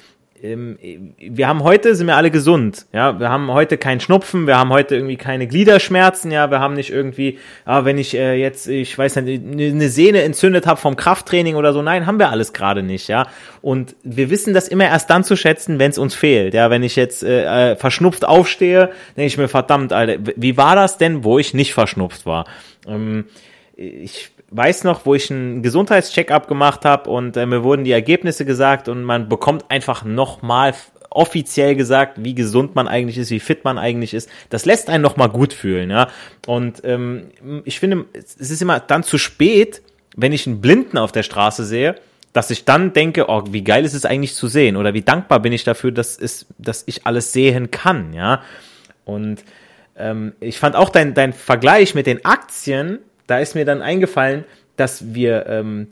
wir 1.17 1.47
haben 1.47 1.63
heute, 1.63 1.95
sind 1.95 2.07
wir 2.07 2.15
alle 2.15 2.31
gesund, 2.31 2.85
ja, 2.93 3.19
wir 3.19 3.29
haben 3.29 3.51
heute 3.51 3.77
keinen 3.77 3.99
Schnupfen, 3.99 4.47
wir 4.47 4.57
haben 4.57 4.69
heute 4.69 4.95
irgendwie 4.95 5.17
keine 5.17 5.47
Gliederschmerzen, 5.47 6.31
ja, 6.31 6.51
wir 6.51 6.59
haben 6.59 6.73
nicht 6.75 6.91
irgendwie, 6.91 7.39
ah, 7.65 7.85
wenn 7.85 7.97
ich 7.97 8.15
äh, 8.15 8.35
jetzt, 8.35 8.67
ich 8.67 8.97
weiß 8.97 9.17
nicht, 9.17 9.43
eine 9.43 9.89
Sehne 9.89 10.23
entzündet 10.23 10.67
habe 10.67 10.79
vom 10.79 10.95
Krafttraining 10.95 11.55
oder 11.55 11.73
so, 11.73 11.81
nein, 11.81 12.05
haben 12.05 12.19
wir 12.19 12.29
alles 12.29 12.53
gerade 12.53 12.83
nicht, 12.83 13.07
ja, 13.07 13.27
und 13.61 13.95
wir 14.03 14.29
wissen 14.29 14.53
das 14.53 14.67
immer 14.67 14.85
erst 14.85 15.09
dann 15.09 15.23
zu 15.23 15.35
schätzen, 15.35 15.79
wenn 15.79 15.91
es 15.91 15.97
uns 15.97 16.13
fehlt, 16.13 16.53
ja, 16.53 16.69
wenn 16.69 16.83
ich 16.83 16.95
jetzt 16.95 17.23
äh, 17.23 17.71
äh, 17.71 17.75
verschnupft 17.75 18.25
aufstehe, 18.25 18.91
denke 19.17 19.27
ich 19.27 19.37
mir, 19.37 19.47
verdammt, 19.47 19.93
Alter, 19.93 20.17
wie 20.35 20.57
war 20.57 20.75
das 20.75 20.97
denn, 20.97 21.23
wo 21.23 21.39
ich 21.39 21.53
nicht 21.53 21.73
verschnupft 21.73 22.25
war? 22.25 22.45
Ähm, 22.87 23.25
ich 23.77 24.31
weiß 24.55 24.83
noch, 24.83 25.05
wo 25.05 25.15
ich 25.15 25.31
einen 25.31 25.61
Gesundheitscheckup 25.61 26.47
gemacht 26.47 26.85
habe 26.85 27.09
und 27.09 27.35
äh, 27.37 27.45
mir 27.45 27.63
wurden 27.63 27.83
die 27.83 27.91
Ergebnisse 27.91 28.45
gesagt 28.45 28.87
und 28.87 29.03
man 29.03 29.27
bekommt 29.27 29.65
einfach 29.69 30.03
nochmal 30.05 30.73
offiziell 31.09 31.75
gesagt, 31.75 32.23
wie 32.23 32.35
gesund 32.35 32.75
man 32.75 32.87
eigentlich 32.87 33.17
ist, 33.17 33.31
wie 33.31 33.39
fit 33.39 33.63
man 33.63 33.77
eigentlich 33.77 34.13
ist. 34.13 34.29
Das 34.49 34.65
lässt 34.65 34.89
einen 34.89 35.01
nochmal 35.01 35.29
gut 35.29 35.53
fühlen, 35.53 35.89
ja. 35.89 36.09
Und 36.45 36.81
ähm, 36.83 37.27
ich 37.63 37.79
finde, 37.79 38.05
es 38.13 38.35
ist 38.35 38.61
immer 38.61 38.79
dann 38.79 39.03
zu 39.03 39.17
spät, 39.17 39.81
wenn 40.15 40.33
ich 40.33 40.45
einen 40.45 40.61
Blinden 40.61 40.97
auf 40.97 41.11
der 41.11 41.23
Straße 41.23 41.63
sehe, 41.63 41.95
dass 42.33 42.51
ich 42.51 42.65
dann 42.65 42.91
denke, 42.91 43.29
oh, 43.29 43.43
wie 43.49 43.63
geil 43.63 43.85
ist 43.85 43.93
es 43.93 44.05
eigentlich 44.05 44.35
zu 44.35 44.47
sehen 44.47 44.75
oder 44.75 44.93
wie 44.93 45.01
dankbar 45.01 45.39
bin 45.39 45.53
ich 45.53 45.63
dafür, 45.63 45.91
dass, 45.91 46.17
es, 46.17 46.47
dass 46.57 46.83
ich 46.85 47.05
alles 47.05 47.31
sehen 47.31 47.71
kann, 47.71 48.13
ja. 48.13 48.41
Und 49.05 49.43
ähm, 49.97 50.33
ich 50.41 50.59
fand 50.59 50.75
auch 50.75 50.89
dein, 50.89 51.13
dein 51.13 51.31
Vergleich 51.31 51.95
mit 51.95 52.07
den 52.07 52.25
Aktien 52.25 52.99
da 53.27 53.39
ist 53.39 53.55
mir 53.55 53.65
dann 53.65 53.81
eingefallen, 53.81 54.45
dass 54.75 55.13
wir, 55.13 55.45
ähm, 55.47 55.87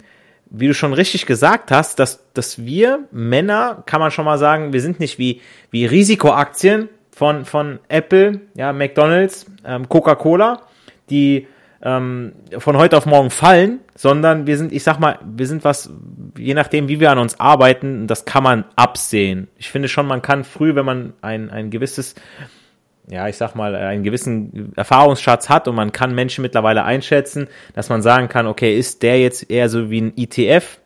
wie 0.49 0.67
du 0.67 0.73
schon 0.73 0.93
richtig 0.93 1.25
gesagt 1.25 1.71
hast, 1.71 1.99
dass, 1.99 2.23
dass 2.33 2.65
wir 2.65 3.07
Männer, 3.11 3.83
kann 3.85 3.99
man 3.99 4.11
schon 4.11 4.25
mal 4.25 4.37
sagen, 4.37 4.73
wir 4.73 4.81
sind 4.81 4.99
nicht 4.99 5.17
wie, 5.17 5.41
wie 5.71 5.85
Risikoaktien 5.85 6.89
von, 7.11 7.45
von 7.45 7.79
Apple, 7.87 8.41
ja, 8.55 8.73
McDonalds, 8.73 9.45
ähm, 9.65 9.89
Coca-Cola, 9.89 10.61
die 11.09 11.47
ähm, 11.83 12.33
von 12.57 12.77
heute 12.77 12.97
auf 12.97 13.05
morgen 13.05 13.29
fallen, 13.29 13.79
sondern 13.95 14.47
wir 14.47 14.57
sind, 14.57 14.71
ich 14.71 14.83
sag 14.83 14.99
mal, 14.99 15.19
wir 15.23 15.47
sind 15.47 15.63
was, 15.63 15.91
je 16.37 16.53
nachdem, 16.53 16.87
wie 16.87 16.99
wir 16.99 17.11
an 17.11 17.19
uns 17.19 17.39
arbeiten, 17.39 18.07
das 18.07 18.25
kann 18.25 18.43
man 18.43 18.65
absehen. 18.75 19.49
Ich 19.57 19.69
finde 19.69 19.89
schon, 19.89 20.07
man 20.07 20.21
kann 20.21 20.43
früh, 20.43 20.75
wenn 20.75 20.85
man 20.85 21.13
ein, 21.21 21.49
ein 21.49 21.71
gewisses 21.71 22.15
ja, 23.09 23.27
ich 23.27 23.37
sag 23.37 23.55
mal, 23.55 23.75
einen 23.75 24.03
gewissen 24.03 24.73
Erfahrungsschatz 24.75 25.49
hat 25.49 25.67
und 25.67 25.75
man 25.75 25.91
kann 25.91 26.15
Menschen 26.15 26.41
mittlerweile 26.41 26.83
einschätzen, 26.83 27.47
dass 27.73 27.89
man 27.89 28.01
sagen 28.01 28.29
kann, 28.29 28.47
okay, 28.47 28.77
ist 28.77 29.03
der 29.03 29.19
jetzt 29.19 29.49
eher 29.49 29.69
so 29.69 29.89
wie 29.89 30.01
ein 30.01 30.13
ETF, 30.15 30.79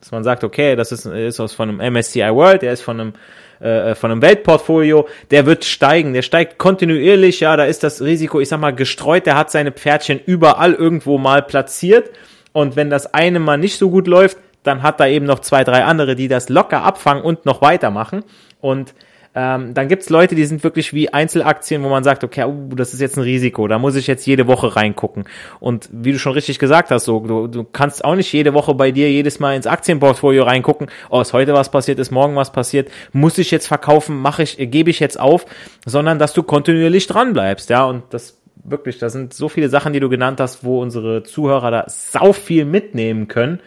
Dass 0.00 0.10
man 0.10 0.24
sagt, 0.24 0.42
okay, 0.42 0.74
das 0.74 0.90
ist, 0.90 1.06
ist 1.06 1.38
aus 1.38 1.54
von 1.54 1.68
einem 1.68 1.94
MSCI 1.94 2.34
World, 2.34 2.62
der 2.62 2.72
ist 2.72 2.82
von 2.82 3.00
einem 3.00 3.12
äh, 3.60 3.94
von 3.94 4.10
einem 4.10 4.22
Weltportfolio, 4.22 5.06
der 5.30 5.46
wird 5.46 5.64
steigen, 5.64 6.14
der 6.14 6.22
steigt 6.22 6.58
kontinuierlich, 6.58 7.38
ja, 7.38 7.56
da 7.56 7.64
ist 7.64 7.84
das 7.84 8.02
Risiko, 8.02 8.40
ich 8.40 8.48
sag 8.48 8.58
mal, 8.58 8.74
gestreut, 8.74 9.24
der 9.24 9.36
hat 9.36 9.52
seine 9.52 9.70
Pferdchen 9.70 10.18
überall 10.18 10.74
irgendwo 10.74 11.16
mal 11.16 11.42
platziert 11.42 12.10
und 12.52 12.74
wenn 12.74 12.90
das 12.90 13.14
eine 13.14 13.38
mal 13.38 13.58
nicht 13.58 13.78
so 13.78 13.88
gut 13.88 14.08
läuft, 14.08 14.38
dann 14.64 14.82
hat 14.82 14.98
da 14.98 15.06
eben 15.06 15.26
noch 15.26 15.38
zwei, 15.38 15.62
drei 15.62 15.84
andere, 15.84 16.16
die 16.16 16.26
das 16.26 16.48
locker 16.48 16.82
abfangen 16.82 17.22
und 17.22 17.46
noch 17.46 17.62
weitermachen 17.62 18.24
und 18.60 18.94
ähm, 19.34 19.72
dann 19.72 19.88
gibt's 19.88 20.10
Leute, 20.10 20.34
die 20.34 20.44
sind 20.44 20.62
wirklich 20.62 20.92
wie 20.92 21.12
Einzelaktien, 21.12 21.82
wo 21.82 21.88
man 21.88 22.04
sagt, 22.04 22.22
okay, 22.22 22.44
uh, 22.44 22.74
das 22.74 22.92
ist 22.92 23.00
jetzt 23.00 23.16
ein 23.16 23.22
Risiko, 23.22 23.66
da 23.66 23.78
muss 23.78 23.96
ich 23.96 24.06
jetzt 24.06 24.26
jede 24.26 24.46
Woche 24.46 24.76
reingucken. 24.76 25.24
Und 25.58 25.88
wie 25.90 26.12
du 26.12 26.18
schon 26.18 26.32
richtig 26.32 26.58
gesagt 26.58 26.90
hast, 26.90 27.06
so, 27.06 27.20
du, 27.20 27.46
du 27.46 27.64
kannst 27.64 28.04
auch 28.04 28.14
nicht 28.14 28.30
jede 28.32 28.52
Woche 28.52 28.74
bei 28.74 28.90
dir 28.90 29.10
jedes 29.10 29.40
Mal 29.40 29.56
ins 29.56 29.66
Aktienportfolio 29.66 30.42
reingucken, 30.44 30.88
oh, 31.08 31.20
ist 31.20 31.32
heute 31.32 31.54
was 31.54 31.70
passiert, 31.70 31.98
ist 31.98 32.10
morgen 32.10 32.36
was 32.36 32.52
passiert, 32.52 32.90
muss 33.12 33.38
ich 33.38 33.50
jetzt 33.50 33.66
verkaufen, 33.66 34.18
mache 34.18 34.42
ich, 34.42 34.58
gebe 34.58 34.90
ich 34.90 35.00
jetzt 35.00 35.18
auf, 35.18 35.46
sondern 35.86 36.18
dass 36.18 36.34
du 36.34 36.42
kontinuierlich 36.42 37.06
dran 37.06 37.32
bleibst, 37.32 37.70
ja, 37.70 37.84
und 37.84 38.02
das 38.10 38.38
wirklich, 38.64 38.98
da 38.98 39.08
sind 39.08 39.32
so 39.32 39.48
viele 39.48 39.68
Sachen, 39.68 39.92
die 39.94 40.00
du 40.00 40.08
genannt 40.08 40.40
hast, 40.40 40.62
wo 40.62 40.82
unsere 40.82 41.22
Zuhörer 41.22 41.70
da 41.70 41.84
sau 41.88 42.32
viel 42.32 42.64
mitnehmen 42.64 43.28
können. 43.28 43.60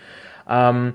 Ähm, 0.48 0.94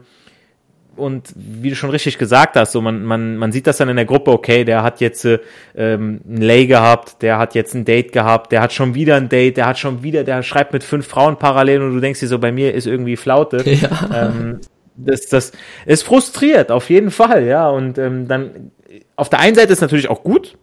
und 0.96 1.32
wie 1.34 1.70
du 1.70 1.76
schon 1.76 1.90
richtig 1.90 2.18
gesagt 2.18 2.56
hast, 2.56 2.72
so 2.72 2.80
man, 2.80 3.04
man, 3.04 3.36
man 3.36 3.52
sieht 3.52 3.66
das 3.66 3.78
dann 3.78 3.88
in 3.88 3.96
der 3.96 4.04
Gruppe, 4.04 4.30
okay, 4.30 4.64
der 4.64 4.82
hat 4.82 5.00
jetzt 5.00 5.24
äh, 5.24 5.38
ähm, 5.76 6.20
ein 6.28 6.42
Lay 6.42 6.66
gehabt, 6.66 7.22
der 7.22 7.38
hat 7.38 7.54
jetzt 7.54 7.74
ein 7.74 7.84
Date 7.84 8.12
gehabt, 8.12 8.52
der 8.52 8.60
hat 8.60 8.72
schon 8.72 8.94
wieder 8.94 9.16
ein 9.16 9.28
Date, 9.28 9.56
der 9.56 9.66
hat 9.66 9.78
schon 9.78 10.02
wieder, 10.02 10.24
der 10.24 10.42
schreibt 10.42 10.72
mit 10.72 10.84
fünf 10.84 11.06
Frauen 11.06 11.36
parallel 11.36 11.82
und 11.82 11.94
du 11.94 12.00
denkst 12.00 12.20
dir 12.20 12.28
so, 12.28 12.38
bei 12.38 12.52
mir 12.52 12.74
ist 12.74 12.86
irgendwie 12.86 13.16
Flaute. 13.16 13.64
Ja. 13.80 14.28
Ähm, 14.28 14.60
das, 14.96 15.26
das 15.26 15.52
ist 15.86 16.02
frustriert, 16.02 16.70
auf 16.70 16.90
jeden 16.90 17.10
Fall, 17.10 17.46
ja. 17.46 17.68
Und 17.70 17.98
ähm, 17.98 18.28
dann 18.28 18.72
auf 19.16 19.30
der 19.30 19.38
einen 19.38 19.54
Seite 19.54 19.72
ist 19.72 19.80
natürlich 19.80 20.10
auch 20.10 20.22
gut, 20.22 20.58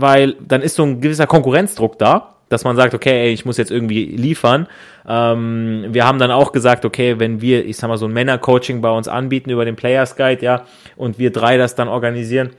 weil 0.00 0.34
dann 0.40 0.62
ist 0.62 0.76
so 0.76 0.84
ein 0.84 1.00
gewisser 1.00 1.26
Konkurrenzdruck 1.26 1.98
da 1.98 2.36
dass 2.48 2.64
man 2.64 2.76
sagt, 2.76 2.94
okay, 2.94 3.24
ey, 3.24 3.32
ich 3.32 3.44
muss 3.44 3.56
jetzt 3.56 3.70
irgendwie 3.70 4.04
liefern. 4.04 4.68
Ähm, 5.06 5.86
wir 5.90 6.06
haben 6.06 6.18
dann 6.18 6.30
auch 6.30 6.52
gesagt, 6.52 6.84
okay, 6.84 7.18
wenn 7.18 7.40
wir, 7.40 7.64
ich 7.64 7.76
sag 7.76 7.88
mal, 7.88 7.96
so 7.96 8.06
ein 8.06 8.12
Männercoaching 8.12 8.80
bei 8.80 8.90
uns 8.90 9.08
anbieten 9.08 9.50
über 9.50 9.64
den 9.64 9.76
Players 9.76 10.16
Guide, 10.16 10.44
ja, 10.44 10.64
und 10.96 11.18
wir 11.18 11.32
drei 11.32 11.56
das 11.56 11.74
dann 11.74 11.88
organisieren, 11.88 12.50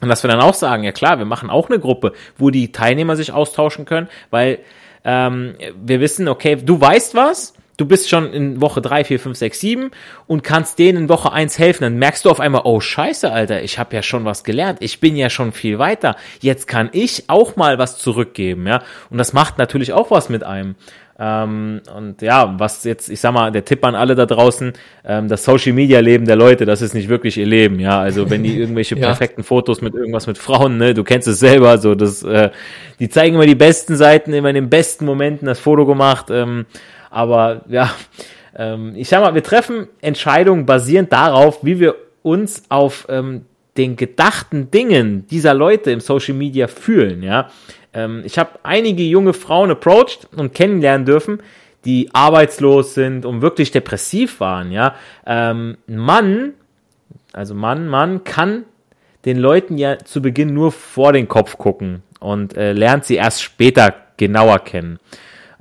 und 0.00 0.08
dass 0.08 0.22
wir 0.22 0.28
dann 0.28 0.40
auch 0.40 0.54
sagen, 0.54 0.84
ja 0.84 0.92
klar, 0.92 1.18
wir 1.18 1.24
machen 1.24 1.48
auch 1.48 1.70
eine 1.70 1.78
Gruppe, 1.78 2.12
wo 2.36 2.50
die 2.50 2.72
Teilnehmer 2.72 3.16
sich 3.16 3.32
austauschen 3.32 3.86
können, 3.86 4.08
weil 4.30 4.58
ähm, 5.04 5.54
wir 5.82 6.00
wissen, 6.00 6.28
okay, 6.28 6.56
du 6.56 6.78
weißt 6.78 7.14
was, 7.14 7.54
du 7.76 7.86
bist 7.86 8.08
schon 8.08 8.32
in 8.32 8.60
Woche 8.60 8.80
3, 8.80 9.04
4, 9.04 9.20
5, 9.20 9.36
6, 9.36 9.60
7 9.60 9.90
und 10.26 10.42
kannst 10.42 10.78
denen 10.78 11.04
in 11.04 11.08
Woche 11.08 11.32
1 11.32 11.58
helfen, 11.58 11.84
dann 11.84 11.96
merkst 11.96 12.24
du 12.24 12.30
auf 12.30 12.40
einmal, 12.40 12.62
oh 12.64 12.80
scheiße, 12.80 13.30
Alter, 13.30 13.62
ich 13.62 13.78
habe 13.78 13.94
ja 13.94 14.02
schon 14.02 14.24
was 14.24 14.44
gelernt, 14.44 14.78
ich 14.80 15.00
bin 15.00 15.16
ja 15.16 15.30
schon 15.30 15.52
viel 15.52 15.78
weiter, 15.78 16.16
jetzt 16.40 16.66
kann 16.66 16.90
ich 16.92 17.24
auch 17.28 17.56
mal 17.56 17.78
was 17.78 17.98
zurückgeben, 17.98 18.66
ja, 18.66 18.82
und 19.10 19.18
das 19.18 19.32
macht 19.32 19.58
natürlich 19.58 19.92
auch 19.92 20.10
was 20.10 20.28
mit 20.28 20.44
einem. 20.44 20.76
Ähm, 21.16 21.80
und 21.96 22.22
ja, 22.22 22.58
was 22.58 22.82
jetzt, 22.82 23.08
ich 23.08 23.20
sag 23.20 23.32
mal, 23.32 23.52
der 23.52 23.64
Tipp 23.64 23.84
an 23.84 23.94
alle 23.94 24.16
da 24.16 24.26
draußen, 24.26 24.72
ähm, 25.04 25.28
das 25.28 25.44
Social 25.44 25.72
Media 25.72 26.00
Leben 26.00 26.24
der 26.24 26.34
Leute, 26.34 26.64
das 26.64 26.82
ist 26.82 26.92
nicht 26.92 27.08
wirklich 27.08 27.36
ihr 27.36 27.46
Leben, 27.46 27.78
ja. 27.78 28.00
Also 28.00 28.30
wenn 28.30 28.42
die 28.42 28.58
irgendwelche 28.58 28.96
ja. 28.96 29.06
perfekten 29.06 29.44
Fotos 29.44 29.80
mit 29.80 29.94
irgendwas 29.94 30.26
mit 30.26 30.38
Frauen, 30.38 30.76
ne, 30.76 30.92
du 30.92 31.04
kennst 31.04 31.28
es 31.28 31.38
selber, 31.38 31.78
so 31.78 31.94
das, 31.94 32.24
äh, 32.24 32.50
die 32.98 33.08
zeigen 33.08 33.36
immer 33.36 33.46
die 33.46 33.54
besten 33.54 33.94
Seiten, 33.94 34.32
immer 34.32 34.48
in 34.48 34.56
den 34.56 34.70
besten 34.70 35.04
Momenten 35.04 35.46
das 35.46 35.60
Foto 35.60 35.86
gemacht. 35.86 36.26
Ähm, 36.30 36.66
aber 37.14 37.62
ja, 37.68 37.94
ähm, 38.56 38.92
ich 38.96 39.08
sag 39.08 39.22
mal, 39.22 39.34
wir 39.34 39.42
treffen 39.42 39.86
Entscheidungen 40.00 40.66
basierend 40.66 41.12
darauf, 41.12 41.64
wie 41.64 41.78
wir 41.78 41.94
uns 42.22 42.64
auf 42.70 43.06
ähm, 43.08 43.44
den 43.76 43.96
gedachten 43.96 44.70
Dingen 44.72 45.26
dieser 45.28 45.54
Leute 45.54 45.92
im 45.92 46.00
Social 46.00 46.34
Media 46.34 46.66
fühlen. 46.66 47.22
Ja, 47.22 47.50
ähm, 47.92 48.22
ich 48.24 48.36
habe 48.36 48.50
einige 48.64 49.04
junge 49.04 49.32
Frauen 49.32 49.70
approached 49.70 50.28
und 50.34 50.54
kennenlernen 50.54 51.06
dürfen, 51.06 51.38
die 51.84 52.10
arbeitslos 52.12 52.94
sind 52.94 53.24
und 53.24 53.42
wirklich 53.42 53.70
depressiv 53.70 54.40
waren. 54.40 54.72
Ja, 54.72 54.96
ähm, 55.24 55.76
Mann, 55.86 56.54
also 57.32 57.54
Mann, 57.54 57.86
Mann 57.86 58.24
kann 58.24 58.64
den 59.24 59.38
Leuten 59.38 59.78
ja 59.78 59.98
zu 59.98 60.20
Beginn 60.20 60.52
nur 60.52 60.72
vor 60.72 61.12
den 61.12 61.28
Kopf 61.28 61.58
gucken 61.58 62.02
und 62.18 62.56
äh, 62.56 62.72
lernt 62.72 63.04
sie 63.04 63.14
erst 63.14 63.42
später 63.42 63.94
genauer 64.16 64.58
kennen. 64.60 64.98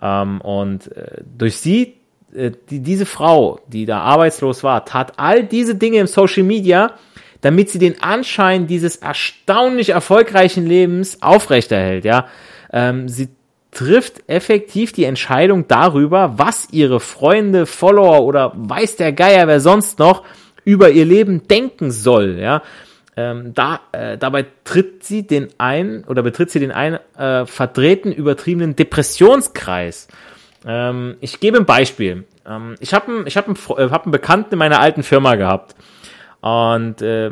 Ähm, 0.03 0.41
und 0.41 0.95
äh, 0.95 1.21
durch 1.37 1.57
sie, 1.57 1.95
äh, 2.35 2.51
die, 2.69 2.81
diese 2.81 3.05
Frau, 3.05 3.61
die 3.67 3.85
da 3.85 4.01
arbeitslos 4.01 4.61
war, 4.61 4.83
tat 4.83 5.13
all 5.15 5.45
diese 5.45 5.75
Dinge 5.75 5.99
im 5.99 6.07
Social 6.07 6.43
Media, 6.43 6.91
damit 7.39 7.69
sie 7.69 7.79
den 7.79 8.03
Anschein 8.03 8.67
dieses 8.67 8.97
erstaunlich 8.97 9.89
erfolgreichen 9.89 10.67
Lebens 10.67 11.21
aufrechterhält. 11.21 12.03
Ja, 12.03 12.27
ähm, 12.73 13.07
sie 13.07 13.29
trifft 13.71 14.23
effektiv 14.27 14.91
die 14.91 15.05
Entscheidung 15.05 15.67
darüber, 15.67 16.37
was 16.37 16.67
ihre 16.71 16.99
Freunde, 16.99 17.65
Follower 17.65 18.23
oder 18.23 18.51
weiß 18.55 18.97
der 18.97 19.13
Geier, 19.13 19.47
wer 19.47 19.61
sonst 19.61 19.99
noch 19.99 20.23
über 20.65 20.91
ihr 20.91 21.05
Leben 21.05 21.47
denken 21.47 21.91
soll. 21.91 22.37
Ja, 22.39 22.61
ähm, 23.15 23.53
da, 23.53 23.81
äh, 23.91 24.17
dabei 24.17 24.45
tritt 24.63 25.03
sie 25.03 25.27
den 25.27 25.49
ein 25.57 26.03
oder 26.05 26.23
betritt 26.23 26.49
sie 26.49 26.59
den 26.59 26.71
ein 26.71 26.99
äh, 27.17 27.45
verdrehten, 27.45 28.11
übertriebenen 28.11 28.75
Depressionskreis. 28.75 30.07
Ähm, 30.65 31.17
ich 31.19 31.39
gebe 31.39 31.57
ein 31.57 31.65
Beispiel. 31.65 32.25
Ähm, 32.47 32.75
ich 32.79 32.93
habe 32.93 33.23
ich 33.25 33.37
hab 33.37 33.47
einen, 33.47 33.57
äh, 33.77 33.89
hab 33.91 34.09
Bekannten 34.11 34.53
in 34.53 34.59
meiner 34.59 34.79
alten 34.79 35.03
Firma 35.03 35.35
gehabt 35.35 35.75
und 36.41 37.01
äh, 37.01 37.31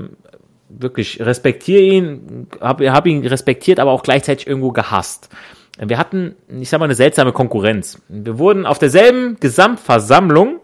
wirklich 0.70 1.20
respektiere 1.20 1.82
ihn, 1.82 2.48
habe 2.62 2.92
hab 2.92 3.08
ihn 3.08 3.26
respektiert, 3.26 3.80
aber 3.80 3.92
auch 3.92 4.04
gleichzeitig 4.04 4.48
irgendwo 4.48 4.72
gehasst. 4.72 5.30
Wir 5.78 5.98
hatten, 5.98 6.36
ich 6.48 6.70
sag 6.70 6.80
mal, 6.80 6.86
eine 6.86 6.96
seltsame 6.96 7.32
Konkurrenz. 7.32 8.02
Wir 8.08 8.38
wurden 8.38 8.66
auf 8.66 8.78
derselben 8.78 9.38
Gesamtversammlung 9.40 10.60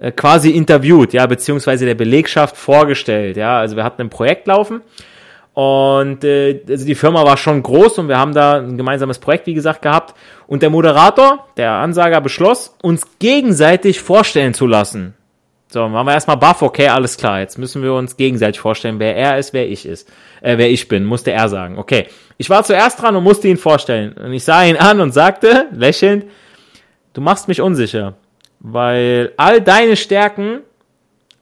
äh, 0.00 0.12
quasi 0.12 0.50
interviewt, 0.50 1.12
ja, 1.12 1.26
beziehungsweise 1.26 1.84
der 1.86 1.94
Belegschaft 1.94 2.56
vorgestellt, 2.56 3.36
ja. 3.36 3.58
Also 3.58 3.76
wir 3.76 3.84
hatten 3.84 4.02
ein 4.02 4.10
Projekt 4.10 4.46
laufen 4.46 4.80
und 5.52 6.24
äh, 6.24 6.62
also 6.68 6.86
die 6.86 6.94
Firma 6.94 7.24
war 7.24 7.36
schon 7.36 7.62
groß 7.62 7.98
und 7.98 8.08
wir 8.08 8.18
haben 8.18 8.32
da 8.32 8.58
ein 8.58 8.78
gemeinsames 8.78 9.18
Projekt, 9.18 9.46
wie 9.46 9.54
gesagt, 9.54 9.82
gehabt. 9.82 10.14
Und 10.46 10.62
der 10.62 10.70
Moderator, 10.70 11.46
der 11.56 11.72
Ansager, 11.72 12.20
beschloss, 12.20 12.74
uns 12.82 13.06
gegenseitig 13.18 14.00
vorstellen 14.00 14.54
zu 14.54 14.66
lassen. 14.66 15.14
So, 15.68 15.80
waren 15.80 16.06
wir 16.06 16.14
erstmal 16.14 16.38
baff, 16.38 16.62
okay, 16.62 16.88
alles 16.88 17.16
klar, 17.16 17.40
jetzt 17.40 17.56
müssen 17.58 17.82
wir 17.82 17.92
uns 17.94 18.16
gegenseitig 18.16 18.58
vorstellen, 18.58 18.98
wer 18.98 19.14
er 19.14 19.38
ist, 19.38 19.52
wer 19.52 19.68
ich 19.68 19.86
ist, 19.86 20.08
äh, 20.40 20.56
wer 20.56 20.70
ich 20.70 20.88
bin, 20.88 21.04
musste 21.04 21.30
er 21.30 21.48
sagen. 21.48 21.78
Okay, 21.78 22.06
ich 22.38 22.48
war 22.48 22.64
zuerst 22.64 23.00
dran 23.00 23.14
und 23.14 23.22
musste 23.22 23.46
ihn 23.46 23.56
vorstellen. 23.56 24.14
Und 24.14 24.32
ich 24.32 24.44
sah 24.44 24.64
ihn 24.64 24.76
an 24.76 25.00
und 25.00 25.12
sagte, 25.12 25.66
lächelnd, 25.72 26.24
du 27.12 27.20
machst 27.20 27.48
mich 27.48 27.60
unsicher 27.60 28.14
weil 28.60 29.32
all 29.36 29.60
deine 29.60 29.96
Stärken 29.96 30.60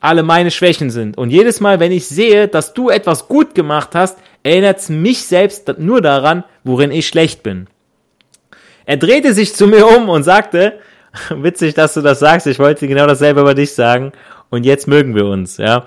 alle 0.01 0.23
meine 0.23 0.51
Schwächen 0.51 0.91
sind. 0.91 1.19
Und 1.19 1.31
jedes 1.31 1.61
Mal, 1.61 1.81
wenn 1.81 1.93
ich 1.93 2.07
sehe, 2.07 2.47
dass 2.49 2.73
du 2.73 2.89
etwas 2.89 3.27
gut 3.27 3.55
gemacht 3.55 3.91
hast, 3.95 4.19
erinnert 4.45 4.79
es 4.79 4.89
mich 4.89 5.25
selbst 5.25 5.77
nur 5.79 6.01
daran, 6.01 6.45
worin 6.63 6.93
ich 6.93 7.09
schlecht 7.09 7.43
bin. 7.43 7.67
Er 8.87 8.97
drehte 8.97 9.35
sich 9.35 9.55
zu 9.55 9.67
mir 9.67 9.87
um 9.87 10.09
und 10.09 10.23
sagte, 10.23 10.79
witzig, 11.31 11.75
dass 11.75 11.95
du 11.95 12.01
das 12.01 12.21
sagst, 12.21 12.47
ich 12.47 12.59
wollte 12.59 12.87
genau 12.87 13.07
dasselbe 13.07 13.41
über 13.41 13.55
dich 13.55 13.75
sagen 13.75 14.13
und 14.51 14.65
jetzt 14.65 14.87
mögen 14.87 15.15
wir 15.15 15.27
uns, 15.27 15.57
ja. 15.57 15.87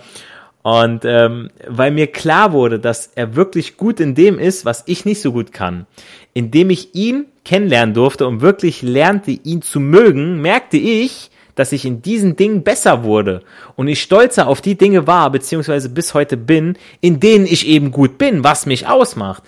Und 0.63 1.05
ähm, 1.05 1.49
weil 1.67 1.91
mir 1.91 2.07
klar 2.07 2.53
wurde, 2.53 2.79
dass 2.79 3.11
er 3.15 3.35
wirklich 3.35 3.77
gut 3.77 3.99
in 3.99 4.13
dem 4.13 4.37
ist, 4.37 4.63
was 4.63 4.83
ich 4.85 5.05
nicht 5.05 5.21
so 5.21 5.31
gut 5.31 5.51
kann, 5.51 5.87
indem 6.33 6.69
ich 6.69 6.93
ihn 6.93 7.25
kennenlernen 7.43 7.95
durfte 7.95 8.27
und 8.27 8.41
wirklich 8.41 8.81
lernte, 8.83 9.31
ihn 9.31 9.61
zu 9.63 9.79
mögen, 9.79 10.39
merkte 10.41 10.77
ich, 10.77 11.31
dass 11.55 11.71
ich 11.71 11.85
in 11.85 12.01
diesen 12.01 12.35
Dingen 12.35 12.63
besser 12.63 13.03
wurde 13.03 13.41
und 13.75 13.87
ich 13.87 14.01
stolzer 14.01 14.47
auf 14.47 14.61
die 14.61 14.77
Dinge 14.77 15.07
war, 15.07 15.31
beziehungsweise 15.31 15.89
bis 15.89 16.13
heute 16.13 16.37
bin, 16.37 16.77
in 17.01 17.19
denen 17.19 17.45
ich 17.45 17.67
eben 17.67 17.91
gut 17.91 18.17
bin, 18.17 18.43
was 18.43 18.65
mich 18.65 18.87
ausmacht. 18.87 19.43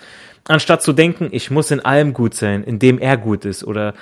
Anstatt 0.46 0.82
zu 0.82 0.92
denken, 0.92 1.28
ich 1.32 1.50
muss 1.50 1.70
in 1.70 1.80
allem 1.80 2.12
gut 2.12 2.34
sein, 2.34 2.64
in 2.64 2.78
dem 2.78 2.98
er 2.98 3.16
gut 3.16 3.46
ist 3.46 3.64
oder 3.64 3.94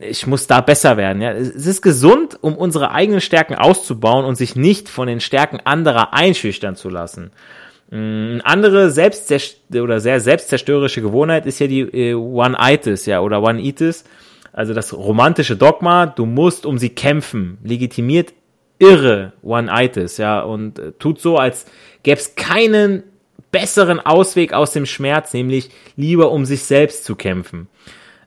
ich 0.00 0.26
muss 0.26 0.46
da 0.46 0.60
besser 0.60 0.96
werden. 0.96 1.22
Ja, 1.22 1.32
es 1.32 1.66
ist 1.66 1.82
gesund, 1.82 2.38
um 2.40 2.56
unsere 2.56 2.92
eigenen 2.92 3.20
Stärken 3.20 3.54
auszubauen 3.54 4.24
und 4.24 4.36
sich 4.36 4.56
nicht 4.56 4.88
von 4.88 5.08
den 5.08 5.20
Stärken 5.20 5.60
anderer 5.64 6.14
einschüchtern 6.14 6.76
zu 6.76 6.88
lassen. 6.88 7.30
Mm, 7.90 7.94
eine 7.94 8.46
andere 8.46 8.90
selbst 8.90 9.32
oder 9.74 10.00
sehr 10.00 10.20
selbstzerstörerische 10.20 11.02
Gewohnheit 11.02 11.46
ist 11.46 11.58
ja 11.58 11.66
die 11.66 11.80
äh, 11.80 12.14
One-Itis, 12.14 13.06
ja, 13.06 13.20
oder 13.20 13.42
One-Itis, 13.42 14.04
also 14.52 14.74
das 14.74 14.92
romantische 14.92 15.56
Dogma, 15.56 16.06
du 16.06 16.26
musst 16.26 16.66
um 16.66 16.78
sie 16.78 16.90
kämpfen, 16.90 17.58
legitimiert 17.62 18.34
irre 18.78 19.32
One-Itis, 19.42 20.18
ja, 20.18 20.40
und 20.40 20.78
äh, 20.78 20.92
tut 20.92 21.20
so, 21.20 21.38
als 21.38 21.66
gäbe 22.02 22.20
es 22.20 22.34
keinen 22.34 23.02
besseren 23.50 24.00
Ausweg 24.00 24.52
aus 24.52 24.72
dem 24.72 24.86
Schmerz, 24.86 25.32
nämlich 25.32 25.70
lieber 25.96 26.30
um 26.30 26.44
sich 26.44 26.64
selbst 26.64 27.04
zu 27.04 27.16
kämpfen. 27.16 27.68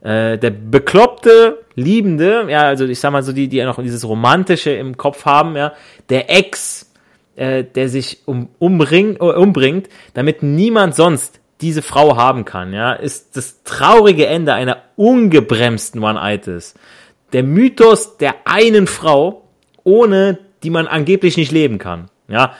Äh, 0.02 0.38
der 0.38 0.50
bekloppte, 0.50 1.64
liebende, 1.74 2.46
ja, 2.48 2.62
also 2.62 2.84
ich 2.84 2.98
sag 2.98 3.12
mal 3.12 3.22
so 3.22 3.32
die, 3.32 3.48
die 3.48 3.58
ja 3.58 3.66
noch 3.66 3.80
dieses 3.80 4.06
romantische 4.06 4.70
im 4.70 4.96
Kopf 4.96 5.24
haben, 5.24 5.56
ja, 5.56 5.72
der 6.08 6.30
Ex 6.30 6.92
äh, 7.36 7.64
der 7.64 7.88
sich 7.88 8.18
um, 8.26 8.48
umbring, 8.58 9.16
äh, 9.16 9.24
umbringt, 9.24 9.88
damit 10.14 10.42
niemand 10.42 10.94
sonst 10.94 11.40
diese 11.60 11.82
Frau 11.82 12.16
haben 12.16 12.44
kann, 12.44 12.72
ja, 12.72 12.92
ist 12.92 13.36
das 13.36 13.62
traurige 13.62 14.26
Ende 14.26 14.52
einer 14.54 14.78
ungebremsten 14.96 16.02
One-Itis. 16.02 16.74
Der 17.32 17.42
Mythos 17.42 18.18
der 18.18 18.34
einen 18.44 18.86
Frau, 18.86 19.48
ohne 19.84 20.38
die 20.62 20.70
man 20.70 20.86
angeblich 20.86 21.36
nicht 21.36 21.52
leben 21.52 21.78
kann, 21.78 22.10
ja, 22.28 22.54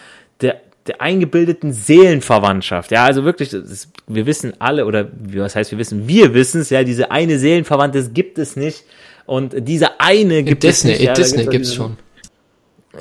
der, 0.86 1.00
eingebildeten 1.00 1.72
Seelenverwandtschaft, 1.72 2.90
ja, 2.90 3.04
also 3.04 3.24
wirklich, 3.24 3.52
ist, 3.52 3.90
wir 4.06 4.26
wissen 4.26 4.54
alle, 4.58 4.86
oder 4.86 5.08
was 5.34 5.54
heißt 5.54 5.70
wir 5.70 5.78
wissen, 5.78 6.08
wir 6.08 6.34
wissen 6.34 6.60
es, 6.60 6.70
ja, 6.70 6.84
diese 6.84 7.10
eine 7.10 7.38
Seelenverwandte 7.38 8.10
gibt 8.10 8.38
es 8.38 8.56
nicht, 8.56 8.84
und 9.26 9.54
diese 9.56 10.00
eine 10.00 10.42
gibt 10.42 10.62
Disney, 10.62 10.92
es 10.92 10.98
nicht. 10.98 11.06
Ja, 11.06 11.14
Disney 11.14 11.46
gibt 11.46 11.66
es 11.66 11.74
schon. 11.74 11.96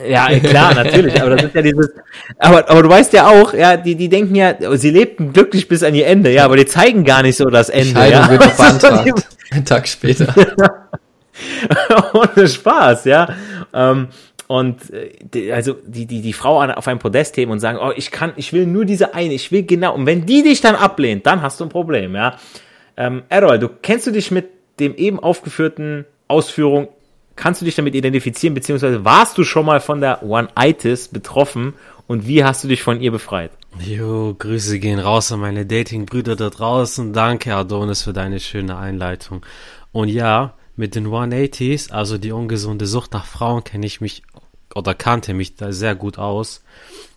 Ja, 0.08 0.28
klar, 0.40 0.74
natürlich, 0.74 1.22
aber 1.22 1.32
das 1.32 1.44
ist 1.44 1.56
ja 1.56 1.62
dieses, 1.62 1.90
aber, 2.38 2.70
aber 2.70 2.84
du 2.84 2.88
weißt 2.88 3.12
ja 3.12 3.28
auch, 3.28 3.54
ja, 3.54 3.76
die, 3.76 3.96
die 3.96 4.08
denken 4.08 4.36
ja, 4.36 4.56
sie 4.78 4.90
lebten 4.90 5.34
glücklich 5.34 5.68
bis 5.68 5.84
an 5.84 5.94
ihr 5.94 6.08
Ende, 6.08 6.32
ja, 6.32 6.46
aber 6.46 6.56
die 6.56 6.66
zeigen 6.66 7.04
gar 7.04 7.24
nicht 7.24 7.36
so 7.36 7.50
das 7.50 7.70
Ende, 7.70 7.92
Scheidung 8.00 8.22
ja. 8.22 8.30
wird 8.30 8.58
beantragt, 8.58 9.28
einen 9.52 9.66
Tag 9.66 9.88
später. 9.90 10.34
Ohne 12.14 12.48
Spaß, 12.48 13.06
ja. 13.06 13.36
Ähm, 13.74 14.08
und 14.52 14.82
äh, 15.34 15.54
also 15.54 15.78
die, 15.86 16.06
die, 16.06 16.22
die 16.22 16.34
Frau 16.34 16.62
auf 16.62 16.88
einem 16.88 17.00
Podest 17.00 17.38
heben 17.38 17.52
und 17.52 17.60
sagen, 17.60 17.80
oh, 17.82 17.94
ich 17.96 18.12
kann, 18.12 18.34
ich 18.36 18.52
will 18.52 18.68
nur 18.68 18.84
diese 18.84 19.14
eine, 19.14 19.34
ich 19.34 19.52
will 19.54 19.64
genau, 19.64 19.96
und 19.96 20.06
wenn 20.06 20.26
die 20.26 20.44
dich 20.44 20.60
dann 20.60 20.76
ablehnt, 20.76 21.26
dann 21.26 21.42
hast 21.42 21.62
du 21.62 21.64
ein 21.64 21.70
Problem, 21.70 22.16
ja. 22.16 22.38
Ähm, 22.98 23.24
Errol, 23.30 23.60
du 23.60 23.70
kennst 23.70 24.08
du 24.08 24.12
dich 24.12 24.30
mit 24.30 24.50
dem 24.80 24.96
eben 24.96 25.20
aufgeführten 25.20 26.06
Ausführung 26.28 26.90
kannst 27.38 27.62
du 27.62 27.66
dich 27.66 27.76
damit 27.76 27.96
identifizieren, 27.96 28.54
beziehungsweise 28.54 29.06
warst 29.06 29.38
du 29.38 29.44
schon 29.44 29.66
mal 29.66 29.80
von 29.80 30.02
der 30.02 30.22
One-Itis 30.22 31.08
betroffen 31.08 31.74
und 32.08 32.28
wie 32.28 32.44
hast 32.44 32.64
du 32.64 32.68
dich 32.68 32.84
von 32.84 33.02
ihr 33.02 33.12
befreit? 33.12 33.52
Jo, 33.80 34.36
Grüße 34.38 34.80
gehen 34.80 35.00
raus 35.00 35.32
an 35.32 35.40
meine 35.40 35.66
Dating-Brüder 35.66 36.36
da 36.36 36.50
draußen. 36.50 37.14
Danke, 37.14 37.56
Adonis, 37.56 38.04
für 38.04 38.12
deine 38.12 38.42
schöne 38.42 38.78
Einleitung. 38.78 39.46
Und 39.94 40.10
ja, 40.10 40.56
mit 40.76 40.96
den 40.96 41.08
180s, 41.08 41.92
also 41.92 42.18
die 42.18 42.32
ungesunde 42.32 42.86
Sucht 42.86 43.14
nach 43.14 43.26
Frauen, 43.26 43.64
kenne 43.64 43.86
ich 43.86 44.02
mich 44.02 44.24
oder 44.76 44.94
kannte 44.94 45.34
mich 45.34 45.56
da 45.56 45.72
sehr 45.72 45.96
gut 45.96 46.18
aus 46.18 46.64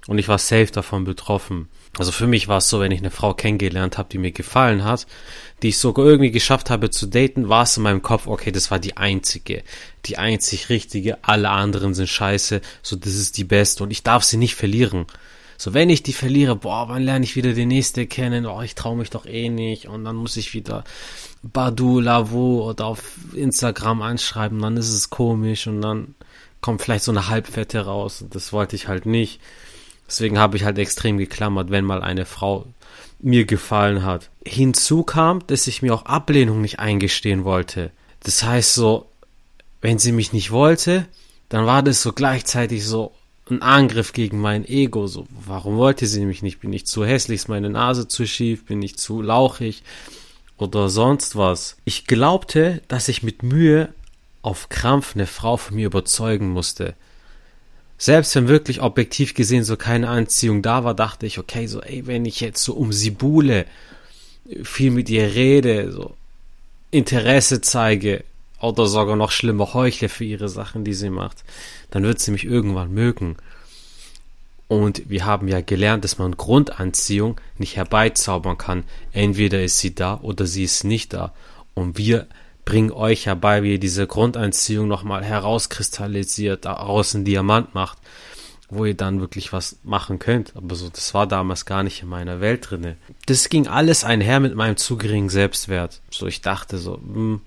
und 0.06 0.18
ich 0.18 0.28
war 0.28 0.38
safe 0.38 0.70
davon 0.72 1.04
betroffen. 1.04 1.68
Also 1.96 2.10
für 2.10 2.26
mich 2.26 2.48
war 2.48 2.58
es 2.58 2.68
so, 2.68 2.80
wenn 2.80 2.90
ich 2.90 2.98
eine 2.98 3.12
Frau 3.12 3.34
kennengelernt 3.34 3.98
habe, 3.98 4.08
die 4.10 4.18
mir 4.18 4.32
gefallen 4.32 4.82
hat, 4.84 5.06
die 5.62 5.68
ich 5.68 5.78
sogar 5.78 6.04
irgendwie 6.04 6.32
geschafft 6.32 6.68
habe 6.68 6.90
zu 6.90 7.06
daten, 7.06 7.48
war 7.48 7.62
es 7.62 7.76
in 7.76 7.84
meinem 7.84 8.02
Kopf, 8.02 8.26
okay, 8.26 8.50
das 8.50 8.70
war 8.70 8.80
die 8.80 8.96
einzige, 8.96 9.62
die 10.06 10.18
einzig 10.18 10.68
richtige, 10.68 11.18
alle 11.22 11.50
anderen 11.50 11.94
sind 11.94 12.08
scheiße, 12.08 12.60
so 12.82 12.96
das 12.96 13.14
ist 13.14 13.38
die 13.38 13.44
beste 13.44 13.84
und 13.84 13.90
ich 13.92 14.02
darf 14.02 14.24
sie 14.24 14.36
nicht 14.36 14.56
verlieren. 14.56 15.06
So, 15.56 15.72
wenn 15.72 15.88
ich 15.88 16.02
die 16.02 16.12
verliere, 16.12 16.56
boah, 16.56 16.88
wann 16.88 17.04
lerne 17.04 17.24
ich 17.24 17.36
wieder 17.36 17.52
die 17.52 17.64
nächste 17.64 18.06
kennen? 18.06 18.44
Oh, 18.44 18.60
ich 18.62 18.74
traue 18.74 18.96
mich 18.96 19.10
doch 19.10 19.24
eh 19.24 19.48
nicht. 19.48 19.86
Und 19.86 20.04
dann 20.04 20.16
muss 20.16 20.36
ich 20.36 20.52
wieder 20.52 20.82
Badu, 21.42 22.00
Lavo 22.00 22.68
oder 22.68 22.86
auf 22.86 23.02
Instagram 23.34 24.02
anschreiben, 24.02 24.60
dann 24.60 24.76
ist 24.76 24.92
es 24.92 25.10
komisch 25.10 25.66
und 25.66 25.80
dann 25.80 26.14
kommt 26.64 26.80
vielleicht 26.80 27.04
so 27.04 27.12
eine 27.12 27.28
Halbfette 27.28 27.80
raus. 27.80 28.24
Das 28.30 28.54
wollte 28.54 28.74
ich 28.74 28.88
halt 28.88 29.04
nicht. 29.04 29.38
Deswegen 30.08 30.38
habe 30.38 30.56
ich 30.56 30.64
halt 30.64 30.78
extrem 30.78 31.18
geklammert, 31.18 31.70
wenn 31.70 31.84
mal 31.84 32.02
eine 32.02 32.24
Frau 32.24 32.64
mir 33.18 33.44
gefallen 33.44 34.02
hat. 34.02 34.30
Hinzu 34.46 35.02
kam, 35.02 35.46
dass 35.46 35.66
ich 35.66 35.82
mir 35.82 35.92
auch 35.92 36.06
Ablehnung 36.06 36.62
nicht 36.62 36.78
eingestehen 36.78 37.44
wollte. 37.44 37.90
Das 38.20 38.42
heißt 38.42 38.74
so, 38.74 39.10
wenn 39.82 39.98
sie 39.98 40.12
mich 40.12 40.32
nicht 40.32 40.52
wollte, 40.52 41.04
dann 41.50 41.66
war 41.66 41.82
das 41.82 42.00
so 42.00 42.14
gleichzeitig 42.14 42.86
so 42.86 43.12
ein 43.50 43.60
Angriff 43.60 44.14
gegen 44.14 44.40
mein 44.40 44.66
Ego. 44.66 45.06
So, 45.06 45.26
warum 45.44 45.76
wollte 45.76 46.06
sie 46.06 46.24
mich 46.24 46.40
nicht? 46.40 46.60
Bin 46.60 46.72
ich 46.72 46.86
zu 46.86 47.04
hässlich? 47.04 47.42
Ist 47.42 47.48
meine 47.48 47.68
Nase 47.68 48.08
zu 48.08 48.26
schief? 48.26 48.64
Bin 48.64 48.80
ich 48.80 48.96
zu 48.96 49.20
lauchig? 49.20 49.82
Oder 50.56 50.88
sonst 50.88 51.36
was. 51.36 51.76
Ich 51.84 52.06
glaubte, 52.06 52.80
dass 52.88 53.08
ich 53.08 53.22
mit 53.22 53.42
Mühe 53.42 53.92
auf 54.44 54.68
Krampf 54.68 55.14
eine 55.14 55.26
Frau 55.26 55.56
von 55.56 55.76
mir 55.76 55.86
überzeugen 55.86 56.50
musste. 56.50 56.94
Selbst 57.96 58.34
wenn 58.34 58.46
wirklich 58.46 58.82
objektiv 58.82 59.32
gesehen 59.32 59.64
so 59.64 59.76
keine 59.78 60.08
Anziehung 60.08 60.60
da 60.60 60.84
war, 60.84 60.94
dachte 60.94 61.24
ich, 61.24 61.38
okay, 61.38 61.66
so, 61.66 61.80
ey, 61.80 62.06
wenn 62.06 62.26
ich 62.26 62.40
jetzt 62.40 62.62
so 62.62 62.74
um 62.74 62.92
sie 62.92 63.10
buhle, 63.10 63.64
viel 64.62 64.90
mit 64.90 65.08
ihr 65.08 65.34
rede, 65.34 65.90
so 65.92 66.14
Interesse 66.90 67.62
zeige 67.62 68.22
oder 68.60 68.86
sogar 68.86 69.16
noch 69.16 69.30
schlimmer 69.30 69.72
heuchle 69.72 70.10
für 70.10 70.24
ihre 70.24 70.50
Sachen, 70.50 70.84
die 70.84 70.92
sie 70.92 71.10
macht, 71.10 71.42
dann 71.90 72.02
wird 72.02 72.20
sie 72.20 72.30
mich 72.30 72.44
irgendwann 72.44 72.92
mögen. 72.92 73.36
Und 74.68 75.08
wir 75.08 75.24
haben 75.24 75.48
ja 75.48 75.62
gelernt, 75.62 76.04
dass 76.04 76.18
man 76.18 76.36
Grundanziehung 76.36 77.40
nicht 77.56 77.76
herbeizaubern 77.76 78.58
kann. 78.58 78.84
Entweder 79.12 79.62
ist 79.62 79.78
sie 79.78 79.94
da 79.94 80.20
oder 80.20 80.44
sie 80.46 80.64
ist 80.64 80.84
nicht 80.84 81.14
da. 81.14 81.32
Und 81.72 81.96
wir 81.96 82.26
bringen 82.64 82.92
euch 82.92 83.26
herbei, 83.26 83.62
wie 83.62 83.72
ihr 83.72 83.78
diese 83.78 84.06
Grundanziehung 84.06 84.88
nochmal 84.88 85.24
herauskristallisiert, 85.24 86.64
daraus 86.64 87.14
einen 87.14 87.24
Diamant 87.24 87.74
macht, 87.74 87.98
wo 88.70 88.84
ihr 88.84 88.94
dann 88.94 89.20
wirklich 89.20 89.52
was 89.52 89.76
machen 89.82 90.18
könnt. 90.18 90.56
Aber 90.56 90.74
so, 90.74 90.88
das 90.88 91.14
war 91.14 91.26
damals 91.26 91.66
gar 91.66 91.82
nicht 91.82 92.02
in 92.02 92.08
meiner 92.08 92.40
Welt 92.40 92.70
drinne. 92.70 92.96
Das 93.26 93.48
ging 93.48 93.66
alles 93.66 94.04
einher 94.04 94.40
mit 94.40 94.54
meinem 94.54 94.76
zu 94.76 94.96
geringen 94.96 95.28
Selbstwert. 95.28 96.00
So, 96.10 96.26
ich 96.26 96.40
dachte 96.40 96.78
so, 96.78 96.96
hm, 96.96 97.40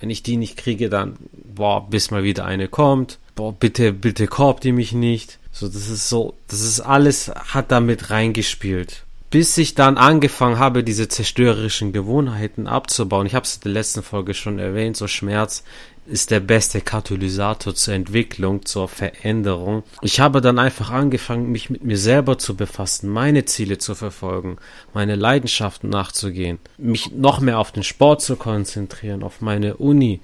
wenn 0.00 0.10
ich 0.10 0.22
die 0.22 0.36
nicht 0.36 0.56
kriege, 0.56 0.88
dann, 0.88 1.16
boah, 1.32 1.88
bis 1.88 2.10
mal 2.10 2.22
wieder 2.22 2.44
eine 2.44 2.68
kommt. 2.68 3.18
Boah, 3.34 3.52
bitte, 3.52 3.92
bitte 3.92 4.26
korbt 4.26 4.64
die 4.64 4.72
mich 4.72 4.92
nicht. 4.92 5.38
So, 5.52 5.66
das 5.66 5.88
ist 5.88 6.08
so, 6.08 6.34
das 6.46 6.60
ist 6.60 6.80
alles, 6.80 7.30
hat 7.30 7.70
damit 7.70 8.10
reingespielt 8.10 9.04
bis 9.30 9.58
ich 9.58 9.74
dann 9.74 9.98
angefangen 9.98 10.58
habe, 10.58 10.82
diese 10.82 11.08
zerstörerischen 11.08 11.92
Gewohnheiten 11.92 12.66
abzubauen. 12.66 13.26
Ich 13.26 13.34
habe 13.34 13.44
es 13.44 13.56
in 13.56 13.62
der 13.62 13.72
letzten 13.72 14.02
Folge 14.02 14.34
schon 14.34 14.58
erwähnt, 14.58 14.96
so 14.96 15.06
Schmerz 15.06 15.64
ist 16.06 16.30
der 16.30 16.40
beste 16.40 16.80
Katalysator 16.80 17.74
zur 17.74 17.92
Entwicklung, 17.92 18.64
zur 18.64 18.88
Veränderung. 18.88 19.82
Ich 20.00 20.20
habe 20.20 20.40
dann 20.40 20.58
einfach 20.58 20.90
angefangen, 20.90 21.52
mich 21.52 21.68
mit 21.68 21.84
mir 21.84 21.98
selber 21.98 22.38
zu 22.38 22.56
befassen, 22.56 23.10
meine 23.10 23.44
Ziele 23.44 23.76
zu 23.76 23.94
verfolgen, 23.94 24.56
meine 24.94 25.16
Leidenschaften 25.16 25.90
nachzugehen, 25.90 26.58
mich 26.78 27.12
noch 27.12 27.40
mehr 27.40 27.58
auf 27.58 27.72
den 27.72 27.82
Sport 27.82 28.22
zu 28.22 28.36
konzentrieren, 28.36 29.22
auf 29.22 29.42
meine 29.42 29.76
Uni, 29.76 30.20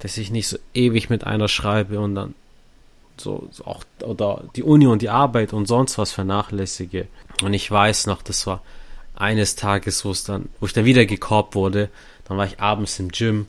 dass 0.00 0.18
ich 0.18 0.32
nicht 0.32 0.48
so 0.48 0.58
ewig 0.74 1.08
mit 1.08 1.24
einer 1.24 1.48
schreibe 1.48 2.00
und 2.00 2.16
dann 2.16 2.34
so, 3.20 3.48
auch 3.64 3.84
oder 4.02 4.44
die 4.56 4.62
Uni 4.62 4.86
und 4.86 5.02
die 5.02 5.08
Arbeit 5.08 5.52
und 5.52 5.66
sonst 5.66 5.98
was 5.98 6.12
vernachlässige. 6.12 7.08
Und 7.42 7.54
ich 7.54 7.70
weiß 7.70 8.06
noch, 8.06 8.22
das 8.22 8.46
war 8.46 8.62
eines 9.14 9.56
Tages, 9.56 10.04
wo 10.04 10.10
es 10.10 10.24
dann, 10.24 10.48
wo 10.60 10.66
ich 10.66 10.72
dann 10.72 10.84
wieder 10.84 11.06
gekorbt 11.06 11.54
wurde, 11.54 11.90
dann 12.24 12.36
war 12.36 12.46
ich 12.46 12.60
abends 12.60 12.98
im 12.98 13.10
Gym. 13.10 13.46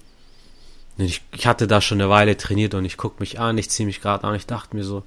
Und 0.97 1.05
ich, 1.05 1.21
ich 1.32 1.47
hatte 1.47 1.67
da 1.67 1.79
schon 1.82 2.01
eine 2.01 2.10
Weile 2.10 2.36
trainiert 2.38 2.73
und 2.73 2.86
ich 2.86 2.97
guck 2.97 3.19
mich 3.19 3.39
an, 3.39 3.58
ich 3.58 3.69
ziehe 3.69 3.86
mich 3.88 4.01
gerade 4.01 4.25
an, 4.25 4.36
ich 4.36 4.45
dachte 4.45 4.75
mir 4.75 4.84
so, 4.84 5.03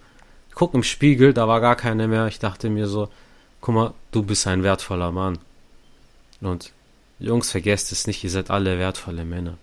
ich 0.48 0.54
guck 0.54 0.74
im 0.74 0.82
Spiegel, 0.82 1.32
da 1.32 1.48
war 1.48 1.60
gar 1.60 1.76
keiner 1.76 2.08
mehr, 2.08 2.26
ich 2.26 2.38
dachte 2.38 2.70
mir 2.70 2.86
so, 2.86 3.08
guck 3.60 3.74
mal, 3.74 3.94
du 4.10 4.22
bist 4.22 4.46
ein 4.46 4.62
wertvoller 4.62 5.12
Mann. 5.12 5.38
Und 6.40 6.72
Jungs, 7.18 7.50
vergesst 7.50 7.92
es 7.92 8.06
nicht, 8.06 8.22
ihr 8.24 8.30
seid 8.30 8.50
alle 8.50 8.78
wertvolle 8.78 9.24
Männer. 9.24 9.56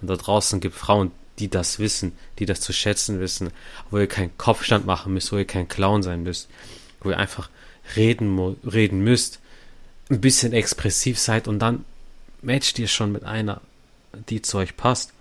Und 0.00 0.08
da 0.08 0.16
draußen 0.16 0.60
gibt 0.60 0.74
Frauen, 0.74 1.12
die 1.38 1.48
das 1.48 1.78
wissen, 1.78 2.12
die 2.38 2.46
das 2.46 2.60
zu 2.60 2.72
schätzen 2.72 3.20
wissen, 3.20 3.50
wo 3.90 3.98
ihr 3.98 4.06
keinen 4.06 4.36
Kopfstand 4.38 4.86
machen 4.86 5.12
müsst, 5.12 5.32
wo 5.32 5.36
ihr 5.36 5.44
kein 5.44 5.68
Clown 5.68 6.02
sein 6.02 6.22
müsst, 6.22 6.48
wo 7.00 7.10
ihr 7.10 7.18
einfach 7.18 7.50
reden, 7.94 8.38
reden 8.64 9.00
müsst, 9.00 9.40
ein 10.10 10.20
bisschen 10.20 10.52
expressiv 10.52 11.18
seid 11.18 11.48
und 11.48 11.58
dann 11.58 11.84
matcht 12.42 12.78
ihr 12.78 12.88
schon 12.88 13.12
mit 13.12 13.24
einer, 13.24 13.60
die 14.28 14.42
zu 14.42 14.58
euch 14.58 14.76
passt. 14.76 15.12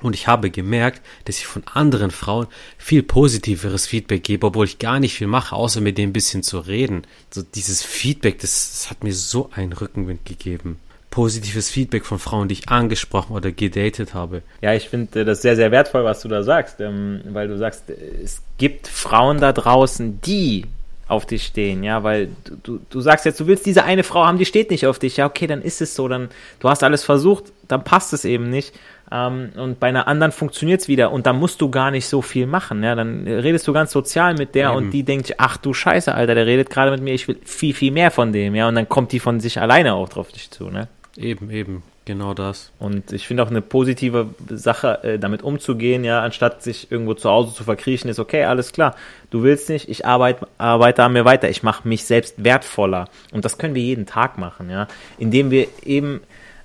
Und 0.00 0.14
ich 0.14 0.28
habe 0.28 0.50
gemerkt, 0.50 1.02
dass 1.24 1.38
ich 1.38 1.46
von 1.46 1.66
anderen 1.66 2.12
Frauen 2.12 2.46
viel 2.76 3.02
positiveres 3.02 3.88
Feedback 3.88 4.22
gebe, 4.22 4.46
obwohl 4.46 4.66
ich 4.66 4.78
gar 4.78 5.00
nicht 5.00 5.14
viel 5.14 5.26
mache, 5.26 5.56
außer 5.56 5.80
mit 5.80 5.98
denen 5.98 6.10
ein 6.10 6.12
bisschen 6.12 6.44
zu 6.44 6.60
reden. 6.60 7.02
So 7.30 7.42
dieses 7.42 7.82
Feedback, 7.82 8.38
das, 8.38 8.70
das 8.70 8.90
hat 8.90 9.02
mir 9.02 9.12
so 9.12 9.50
einen 9.52 9.72
Rückenwind 9.72 10.24
gegeben 10.24 10.78
positives 11.10 11.70
Feedback 11.70 12.04
von 12.04 12.18
Frauen, 12.18 12.48
die 12.48 12.54
ich 12.54 12.68
angesprochen 12.68 13.34
oder 13.34 13.50
gedatet 13.50 14.14
habe. 14.14 14.42
Ja, 14.60 14.74
ich 14.74 14.88
finde 14.88 15.24
das 15.24 15.42
sehr, 15.42 15.56
sehr 15.56 15.70
wertvoll, 15.70 16.04
was 16.04 16.20
du 16.20 16.28
da 16.28 16.42
sagst, 16.42 16.80
ähm, 16.80 17.20
weil 17.30 17.48
du 17.48 17.56
sagst, 17.56 17.84
es 17.90 18.42
gibt 18.58 18.86
Frauen 18.86 19.40
da 19.40 19.52
draußen, 19.52 20.20
die 20.20 20.64
auf 21.08 21.24
dich 21.24 21.46
stehen, 21.46 21.82
ja, 21.82 22.02
weil 22.02 22.28
du, 22.44 22.56
du, 22.62 22.80
du 22.90 23.00
sagst 23.00 23.24
jetzt, 23.24 23.40
du 23.40 23.46
willst 23.46 23.64
diese 23.64 23.82
eine 23.84 24.02
Frau 24.02 24.26
haben, 24.26 24.36
die 24.36 24.44
steht 24.44 24.70
nicht 24.70 24.86
auf 24.86 24.98
dich, 24.98 25.16
ja, 25.16 25.26
okay, 25.26 25.46
dann 25.46 25.62
ist 25.62 25.80
es 25.80 25.94
so, 25.94 26.06
dann, 26.06 26.28
du 26.60 26.68
hast 26.68 26.84
alles 26.84 27.02
versucht, 27.02 27.44
dann 27.66 27.82
passt 27.82 28.12
es 28.12 28.26
eben 28.26 28.50
nicht. 28.50 28.74
Ähm, 29.10 29.48
und 29.56 29.80
bei 29.80 29.88
einer 29.88 30.06
anderen 30.06 30.32
funktioniert 30.32 30.82
es 30.82 30.88
wieder 30.88 31.10
und 31.10 31.26
dann 31.26 31.38
musst 31.38 31.62
du 31.62 31.70
gar 31.70 31.90
nicht 31.90 32.06
so 32.06 32.20
viel 32.20 32.46
machen, 32.46 32.82
ja, 32.82 32.94
dann 32.94 33.26
redest 33.26 33.66
du 33.66 33.72
ganz 33.72 33.90
sozial 33.90 34.34
mit 34.34 34.54
der 34.54 34.68
eben. 34.68 34.76
und 34.76 34.90
die 34.90 35.02
denkt, 35.02 35.36
ach 35.38 35.56
du 35.56 35.72
Scheiße, 35.72 36.14
Alter, 36.14 36.34
der 36.34 36.44
redet 36.44 36.68
gerade 36.68 36.90
mit 36.90 37.00
mir, 37.00 37.14
ich 37.14 37.26
will 37.26 37.38
viel, 37.42 37.72
viel 37.72 37.90
mehr 37.90 38.10
von 38.10 38.34
dem, 38.34 38.54
ja, 38.54 38.68
und 38.68 38.74
dann 38.74 38.88
kommt 38.88 39.12
die 39.12 39.20
von 39.20 39.40
sich 39.40 39.58
alleine 39.62 39.94
auch 39.94 40.10
drauf 40.10 40.30
dich 40.30 40.50
zu, 40.50 40.68
ne? 40.68 40.88
Eben, 41.18 41.50
eben. 41.50 41.82
Genau 42.04 42.32
das. 42.32 42.70
Und 42.78 43.12
ich 43.12 43.26
finde 43.26 43.42
auch 43.42 43.50
eine 43.50 43.60
positive 43.60 44.28
Sache, 44.48 45.00
äh, 45.02 45.18
damit 45.18 45.42
umzugehen, 45.42 46.04
ja, 46.04 46.22
anstatt 46.22 46.62
sich 46.62 46.90
irgendwo 46.90 47.12
zu 47.12 47.28
Hause 47.28 47.54
zu 47.54 47.64
verkriechen, 47.64 48.08
ist 48.08 48.18
okay, 48.18 48.44
alles 48.44 48.72
klar. 48.72 48.96
Du 49.30 49.42
willst 49.42 49.68
nicht, 49.68 49.90
ich 49.90 50.06
arbeite, 50.06 50.48
arbeite 50.56 51.02
an 51.02 51.12
mir 51.12 51.26
weiter, 51.26 51.50
ich 51.50 51.62
mache 51.62 51.86
mich 51.86 52.04
selbst 52.04 52.42
wertvoller. 52.42 53.10
Und 53.30 53.44
das 53.44 53.58
können 53.58 53.74
wir 53.74 53.82
jeden 53.82 54.06
Tag 54.06 54.38
machen, 54.38 54.70
ja, 54.70 54.88
indem 55.18 55.50
wir 55.50 55.66
eben, 55.84 56.20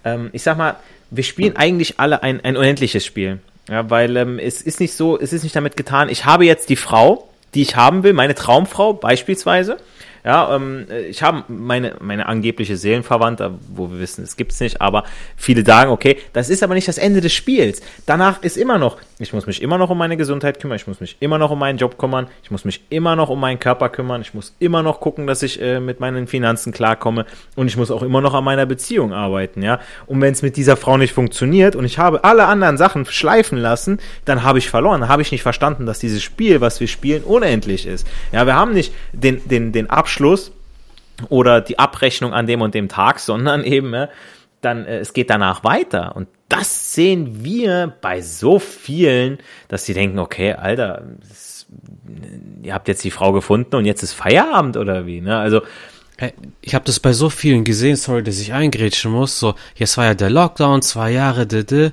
ähm, 0.06 0.30
ich 0.32 0.44
sag 0.44 0.58
mal, 0.58 0.78
wir 1.12 1.24
spielen 1.26 1.58
eigentlich 1.58 2.00
alle 2.00 2.24
ein, 2.24 2.40
ein 2.40 2.56
unendliches 2.56 3.06
Spiel. 3.06 3.40
Ja, 3.70 3.90
weil 3.90 4.16
ähm, 4.16 4.40
es 4.40 4.62
ist 4.62 4.80
nicht 4.80 4.94
so, 4.94 5.20
es 5.20 5.34
ist 5.34 5.44
nicht 5.44 5.56
damit 5.56 5.76
getan, 5.76 6.08
ich 6.08 6.24
habe 6.24 6.46
jetzt 6.46 6.70
die 6.70 6.76
Frau, 6.78 7.28
die 7.54 7.64
ich 7.64 7.76
haben 7.76 8.04
will, 8.04 8.14
meine 8.14 8.36
Traumfrau 8.36 8.94
beispielsweise, 8.94 9.78
ja, 10.24 10.56
ähm, 10.56 10.86
ich 11.10 11.22
habe 11.22 11.44
meine, 11.50 11.96
meine 12.00 12.28
angebliche 12.28 12.78
Seelenverwandte, 12.78 13.52
wo 13.74 13.92
wir 13.92 14.00
wissen, 14.00 14.24
es 14.24 14.38
gibt's 14.38 14.60
nicht, 14.62 14.80
aber 14.80 15.04
viele 15.36 15.66
sagen, 15.66 15.92
okay, 15.92 16.18
das 16.32 16.50
ist 16.50 16.64
aber 16.64 16.76
nicht 16.76 16.88
das 16.88 16.98
Ende 16.98 17.20
des 17.20 17.34
Spiels. 17.34 17.82
Danach 18.06 18.42
ist 18.42 18.56
immer 18.56 18.78
noch, 18.78 18.98
ich 19.20 19.34
muss 19.34 19.48
mich 19.48 19.62
immer 19.62 19.78
noch 19.78 19.90
um 19.90 19.98
meine 19.98 20.16
Gesundheit 20.16 20.62
kümmern, 20.62 20.78
ich 20.78 20.88
muss 20.88 21.02
mich 21.02 21.18
immer 21.20 21.38
noch 21.38 21.52
um 21.52 21.60
meinen 21.60 21.78
Job 21.78 21.98
kümmern, 21.98 22.28
ich 22.42 22.52
muss 22.52 22.64
mich 22.64 22.84
immer 22.90 23.18
noch 23.18 23.30
um 23.30 23.40
meinen 23.40 23.60
Körper 23.60 23.90
kümmern, 23.90 24.22
ich 24.22 24.34
muss 24.34 24.56
immer 24.60 24.82
noch 24.82 25.02
gucken, 25.02 25.28
dass 25.28 25.44
ich 25.44 25.62
äh, 25.62 25.82
mit 25.82 26.00
meinen 26.00 26.28
Finanzen 26.28 26.72
klarkomme 26.72 27.26
und 27.58 27.68
ich 27.68 27.76
muss 27.76 27.92
auch 27.92 28.02
immer 28.02 28.22
noch 28.22 28.34
an 28.34 28.46
meiner 28.46 28.66
Beziehung 28.66 29.12
arbeiten, 29.12 29.62
ja. 29.62 29.80
Und 30.06 30.22
wenn 30.22 30.32
es 30.32 30.42
mit 30.42 30.56
dieser 30.56 30.78
Frau 30.78 30.98
nicht 30.98 31.14
funktioniert 31.14 31.76
und 31.76 31.84
ich 31.84 31.98
habe 31.98 32.24
alle 32.24 32.46
anderen 32.46 32.78
Sachen 32.78 33.06
schleifen 33.06 33.58
lassen, 33.58 34.00
dann 34.24 34.44
habe 34.44 34.60
ich 34.60 34.70
verloren, 34.70 35.02
dann 35.02 35.10
habe 35.10 35.22
ich 35.22 35.34
nicht 35.34 35.44
verstanden, 35.44 35.86
dass 35.86 36.00
dieses 36.00 36.24
Spiel, 36.24 36.62
was 36.62 36.80
wir 36.80 36.88
spielen, 36.88 37.24
unendlich 37.24 37.86
ist. 37.86 38.08
Ja, 38.32 38.46
wir 38.46 38.56
haben 38.56 38.74
nicht 38.74 38.94
den, 39.12 39.46
den, 39.50 39.74
den 39.74 39.90
Abschluss 39.90 40.13
Abschluss 40.14 40.52
oder 41.30 41.62
die 41.62 41.80
Abrechnung 41.80 42.34
an 42.34 42.46
dem 42.46 42.62
und 42.62 42.76
dem 42.76 42.88
Tag, 42.88 43.20
sondern 43.20 43.64
eben, 43.64 43.94
äh, 43.94 44.08
dann, 44.62 44.86
äh, 44.86 45.00
es 45.00 45.14
geht 45.14 45.30
danach 45.30 45.64
weiter. 45.64 46.16
Und 46.16 46.28
das 46.50 46.94
sehen 46.94 47.44
wir 47.44 47.94
bei 48.02 48.22
so 48.22 48.60
vielen, 48.60 49.40
dass 49.68 49.86
sie 49.86 49.94
denken, 49.94 50.20
okay, 50.20 50.54
Alter, 50.54 51.04
das, 51.28 51.66
ihr 52.62 52.74
habt 52.74 52.88
jetzt 52.88 53.04
die 53.04 53.12
Frau 53.12 53.34
gefunden 53.34 53.76
und 53.76 53.86
jetzt 53.86 54.04
ist 54.04 54.14
Feierabend 54.14 54.78
oder 54.78 55.06
wie, 55.06 55.22
ne? 55.22 55.38
Also, 55.38 55.62
ich 56.62 56.76
habe 56.76 56.86
das 56.86 57.00
bei 57.00 57.12
so 57.12 57.30
vielen 57.30 57.64
gesehen, 57.64 57.96
sorry, 57.96 58.24
dass 58.24 58.40
ich 58.40 58.54
eingrätschen 58.54 59.12
muss. 59.12 59.40
So, 59.40 59.56
jetzt 59.76 59.98
war 59.98 60.06
ja 60.06 60.14
der 60.14 60.30
Lockdown, 60.30 60.84
zwei 60.84 61.12
Jahre, 61.12 61.48
dede, 61.48 61.92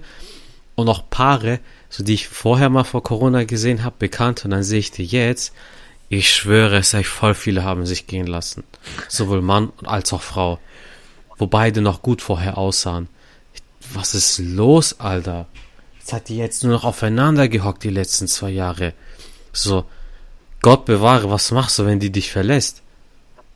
und 0.75 0.85
noch 0.85 1.09
Paare, 1.09 1.59
so 1.89 2.05
die 2.05 2.15
ich 2.15 2.29
vorher 2.29 2.69
mal 2.69 2.85
vor 2.85 3.03
Corona 3.03 3.45
gesehen 3.45 3.83
habe, 3.83 3.97
bekannt, 3.99 4.45
und 4.45 4.51
dann 4.51 4.63
sehe 4.63 4.79
ich 4.79 4.91
die 4.91 5.07
jetzt. 5.07 5.55
Ich 6.13 6.35
schwöre, 6.35 6.79
es 6.79 6.91
sei 6.91 7.05
voll 7.05 7.35
viele 7.35 7.63
haben 7.63 7.87
sich 7.87 8.09
gehen 8.09 8.27
lassen. 8.27 8.65
Sowohl 9.09 9.43
Mann 9.43 9.73
als 9.85 10.13
auch 10.13 10.23
Frau. 10.23 10.59
Wo 11.39 11.47
beide 11.47 11.81
noch 11.83 12.03
gut 12.03 12.21
vorher 12.21 12.59
aussahen. 12.59 13.09
Was 13.95 14.17
ist 14.17 14.39
los, 14.39 14.99
Alter? 14.99 15.47
Jetzt 16.01 16.13
hat 16.13 16.29
die 16.29 16.37
jetzt 16.37 16.65
nur 16.65 16.73
noch 16.73 16.83
aufeinander 16.83 17.49
gehockt 17.49 17.85
die 17.85 17.91
letzten 17.91 18.27
zwei 18.27 18.51
Jahre. 18.51 18.93
So, 19.53 19.85
Gott 20.63 20.85
bewahre, 20.85 21.31
was 21.31 21.53
machst 21.53 21.79
du, 21.79 21.87
wenn 21.87 22.01
die 22.01 22.11
dich 22.11 22.33
verlässt? 22.33 22.83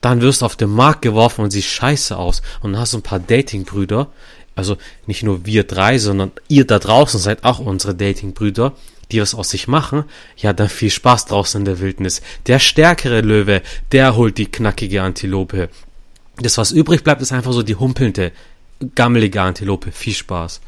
Dann 0.01 0.21
wirst 0.21 0.43
du 0.43 0.47
auf 0.47 0.55
den 0.55 0.71
Markt 0.71 1.03
geworfen 1.03 1.43
und 1.43 1.51
siehst 1.51 1.71
scheiße 1.71 2.17
aus. 2.17 2.41
Und 2.63 2.79
hast 2.79 2.95
ein 2.95 3.03
paar 3.03 3.19
Datingbrüder. 3.19 4.13
Also 4.55 4.77
nicht 5.09 5.25
nur 5.25 5.45
wir 5.45 5.65
drei, 5.65 5.99
sondern 5.99 6.31
ihr 6.47 6.65
da 6.65 6.79
draußen 6.79 7.19
seid 7.19 7.43
auch 7.43 7.59
unsere 7.59 7.97
Datingbrüder 7.97 8.75
die 9.13 9.21
was 9.21 9.35
aus 9.35 9.51
sich 9.51 9.69
machen, 9.69 10.05
ja, 10.37 10.53
dann 10.53 10.69
viel 10.69 10.91
Spaß 10.91 11.27
draußen 11.27 11.61
in 11.61 11.65
der 11.65 11.81
Wildnis. 11.81 12.23
Der 12.47 12.59
stärkere 12.59 13.21
Löwe, 13.21 13.63
der 13.93 14.17
holt 14.17 14.39
die 14.39 14.47
knackige 14.47 15.03
Antilope. 15.03 15.69
Das, 16.37 16.59
was 16.59 16.73
übrig 16.73 17.05
bleibt, 17.05 17.23
ist 17.23 17.33
einfach 17.33 17.53
so 17.53 17.63
die 17.63 17.77
humpelnde, 17.77 18.33
gammelige 18.95 19.41
Antilope. 19.41 19.93
Viel 19.93 20.15
Spaß. 20.15 20.61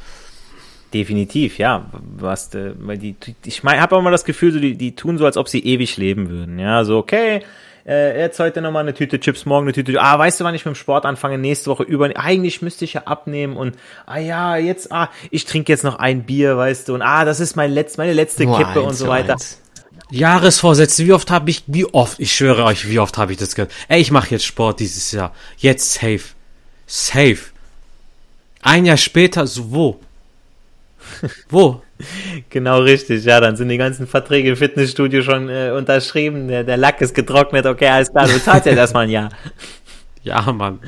Definitiv, 0.94 1.58
ja. 1.58 1.90
Was, 2.16 2.54
äh, 2.54 2.72
weil 2.78 2.98
die, 2.98 3.16
ich 3.44 3.62
meine, 3.64 3.80
habe 3.80 3.96
auch 3.96 4.02
mal 4.02 4.12
das 4.12 4.24
Gefühl, 4.24 4.52
so, 4.52 4.60
die, 4.60 4.76
die 4.76 4.94
tun 4.94 5.18
so, 5.18 5.26
als 5.26 5.36
ob 5.36 5.48
sie 5.48 5.64
ewig 5.64 5.96
leben 5.96 6.28
würden. 6.28 6.58
Ja, 6.58 6.84
so, 6.84 6.98
okay, 6.98 7.42
äh, 7.86 8.18
jetzt 8.20 8.38
heute 8.40 8.60
nochmal 8.60 8.82
eine 8.82 8.94
Tüte 8.94 9.20
Chips, 9.20 9.44
morgen 9.44 9.66
eine 9.66 9.72
Tüte, 9.72 10.00
ah, 10.00 10.18
weißt 10.18 10.40
du, 10.40 10.44
wann 10.44 10.54
ich 10.54 10.64
mit 10.64 10.74
dem 10.74 10.78
Sport 10.78 11.04
anfange, 11.04 11.38
nächste 11.38 11.70
Woche 11.70 11.84
über, 11.84 12.10
eigentlich 12.16 12.62
müsste 12.62 12.84
ich 12.84 12.94
ja 12.94 13.02
abnehmen 13.02 13.56
und, 13.56 13.76
ah 14.06 14.18
ja, 14.18 14.56
jetzt, 14.56 14.92
ah, 14.92 15.10
ich 15.30 15.44
trinke 15.44 15.72
jetzt 15.72 15.84
noch 15.84 15.98
ein 15.98 16.24
Bier, 16.24 16.56
weißt 16.56 16.88
du, 16.88 16.94
und 16.94 17.02
ah, 17.02 17.24
das 17.24 17.40
ist 17.40 17.56
mein 17.56 17.70
letzt, 17.70 17.98
meine 17.98 18.12
letzte 18.12 18.44
Nur 18.44 18.58
Kippe 18.58 18.82
und 18.82 18.94
so 18.94 19.08
weiter. 19.08 19.34
Eins. 19.34 19.60
Jahresvorsätze, 20.10 21.04
wie 21.06 21.12
oft 21.12 21.30
habe 21.30 21.50
ich, 21.50 21.64
wie 21.66 21.84
oft, 21.86 22.20
ich 22.20 22.32
schwöre 22.32 22.64
euch, 22.64 22.88
wie 22.88 22.98
oft 22.98 23.18
habe 23.18 23.32
ich 23.32 23.38
das 23.38 23.54
gehört. 23.54 23.72
Ey, 23.88 24.00
ich 24.00 24.10
mache 24.10 24.30
jetzt 24.30 24.44
Sport 24.44 24.80
dieses 24.80 25.10
Jahr. 25.12 25.34
Jetzt 25.56 25.94
safe. 25.94 26.20
Safe. 26.86 27.38
Ein 28.62 28.86
Jahr 28.86 28.96
später, 28.96 29.46
so 29.46 29.72
wo? 29.72 30.00
wo? 31.48 31.82
Genau 32.50 32.80
richtig, 32.80 33.24
ja, 33.24 33.40
dann 33.40 33.56
sind 33.56 33.68
die 33.68 33.78
ganzen 33.78 34.06
Verträge 34.06 34.50
im 34.50 34.56
Fitnessstudio 34.56 35.22
schon 35.22 35.48
äh, 35.48 35.72
unterschrieben, 35.76 36.48
der, 36.48 36.64
der, 36.64 36.76
Lack 36.76 37.00
ist 37.00 37.14
getrocknet, 37.14 37.66
okay, 37.66 37.88
alles 37.88 38.10
klar, 38.10 38.26
du 38.26 38.38
zahlst 38.40 38.66
jetzt 38.66 38.78
erstmal 38.78 39.04
ein 39.04 39.10
Jahr. 39.10 39.28
Ja, 40.22 40.40
Mann. 40.50 40.80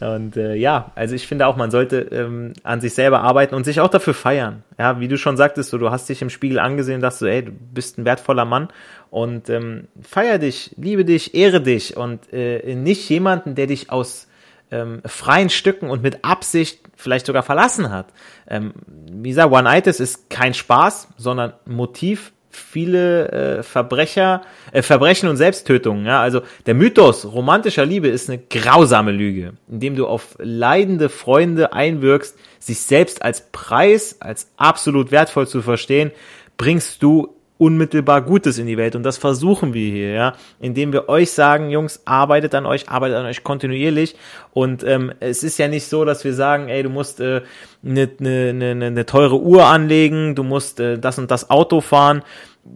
Und 0.00 0.36
äh, 0.36 0.54
ja, 0.54 0.92
also 0.94 1.14
ich 1.14 1.26
finde 1.26 1.48
auch, 1.48 1.56
man 1.56 1.72
sollte 1.72 1.98
ähm, 2.12 2.52
an 2.62 2.80
sich 2.80 2.94
selber 2.94 3.22
arbeiten 3.22 3.56
und 3.56 3.64
sich 3.64 3.80
auch 3.80 3.88
dafür 3.88 4.14
feiern. 4.14 4.62
Ja, 4.78 5.00
wie 5.00 5.08
du 5.08 5.16
schon 5.18 5.36
sagtest, 5.36 5.70
so, 5.70 5.78
du 5.78 5.90
hast 5.90 6.08
dich 6.08 6.22
im 6.22 6.30
Spiegel 6.30 6.60
angesehen, 6.60 7.00
dachtest 7.00 7.22
du, 7.22 7.26
ey, 7.26 7.44
du 7.44 7.50
bist 7.50 7.98
ein 7.98 8.04
wertvoller 8.04 8.44
Mann 8.44 8.68
und 9.10 9.50
ähm, 9.50 9.88
feier 10.02 10.38
dich, 10.38 10.72
liebe 10.76 11.04
dich, 11.04 11.34
ehre 11.34 11.60
dich 11.60 11.96
und 11.96 12.32
äh, 12.32 12.74
nicht 12.76 13.08
jemanden, 13.08 13.56
der 13.56 13.66
dich 13.66 13.90
aus 13.90 14.28
ähm, 14.70 15.02
freien 15.06 15.50
Stücken 15.50 15.90
und 15.90 16.02
mit 16.02 16.24
Absicht 16.24 16.80
vielleicht 16.96 17.26
sogar 17.26 17.42
verlassen 17.42 17.90
hat. 17.90 18.06
Ähm, 18.48 18.72
wie 18.86 19.30
gesagt, 19.30 19.52
One-Itis 19.52 20.00
ist 20.00 20.30
kein 20.30 20.54
Spaß, 20.54 21.08
sondern 21.16 21.54
Motiv 21.66 22.32
viele 22.54 23.30
äh, 23.30 23.62
Verbrecher, 23.62 24.42
äh, 24.72 24.82
Verbrechen 24.82 25.28
und 25.28 25.36
Selbsttötungen. 25.36 26.06
Ja? 26.06 26.20
Also 26.20 26.42
der 26.66 26.74
Mythos 26.74 27.24
romantischer 27.24 27.84
Liebe 27.84 28.08
ist 28.08 28.30
eine 28.30 28.38
grausame 28.38 29.10
Lüge, 29.10 29.54
indem 29.68 29.96
du 29.96 30.06
auf 30.06 30.36
leidende 30.38 31.08
Freunde 31.08 31.72
einwirkst, 31.72 32.36
sich 32.58 32.80
selbst 32.80 33.22
als 33.22 33.48
Preis, 33.52 34.20
als 34.20 34.50
absolut 34.56 35.10
wertvoll 35.10 35.48
zu 35.48 35.62
verstehen, 35.62 36.12
bringst 36.56 37.02
du 37.02 37.34
unmittelbar 37.64 38.20
Gutes 38.22 38.58
in 38.58 38.66
die 38.66 38.76
Welt. 38.76 38.94
Und 38.94 39.04
das 39.04 39.16
versuchen 39.16 39.72
wir 39.72 39.90
hier, 39.90 40.10
ja, 40.12 40.32
indem 40.60 40.92
wir 40.92 41.08
euch 41.08 41.30
sagen, 41.32 41.70
Jungs, 41.70 42.02
arbeitet 42.04 42.54
an 42.54 42.66
euch, 42.66 42.90
arbeitet 42.90 43.16
an 43.16 43.26
euch 43.26 43.42
kontinuierlich. 43.42 44.16
Und 44.52 44.84
ähm, 44.84 45.12
es 45.20 45.42
ist 45.42 45.58
ja 45.58 45.68
nicht 45.68 45.86
so, 45.86 46.04
dass 46.04 46.24
wir 46.24 46.34
sagen, 46.34 46.68
ey, 46.68 46.82
du 46.82 46.90
musst 46.90 47.20
eine 47.20 47.38
äh, 47.38 47.42
ne, 47.82 48.10
ne, 48.18 48.52
ne, 48.52 48.74
ne, 48.74 48.90
ne 48.90 49.06
teure 49.06 49.40
Uhr 49.40 49.64
anlegen, 49.64 50.34
du 50.34 50.42
musst 50.42 50.78
äh, 50.78 50.98
das 50.98 51.18
und 51.18 51.30
das 51.30 51.48
Auto 51.48 51.80
fahren, 51.80 52.22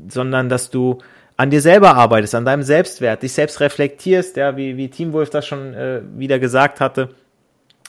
sondern 0.08 0.48
dass 0.48 0.70
du 0.70 0.98
an 1.36 1.50
dir 1.50 1.60
selber 1.60 1.94
arbeitest, 1.94 2.34
an 2.34 2.46
deinem 2.46 2.62
Selbstwert, 2.62 3.22
dich 3.22 3.32
selbst 3.32 3.60
reflektierst, 3.60 4.36
ja, 4.36 4.56
wie, 4.56 4.76
wie 4.76 4.88
Team 4.88 5.12
Wolf 5.12 5.28
das 5.28 5.46
schon 5.46 5.74
äh, 5.74 6.00
wieder 6.16 6.38
gesagt 6.38 6.80
hatte. 6.80 7.10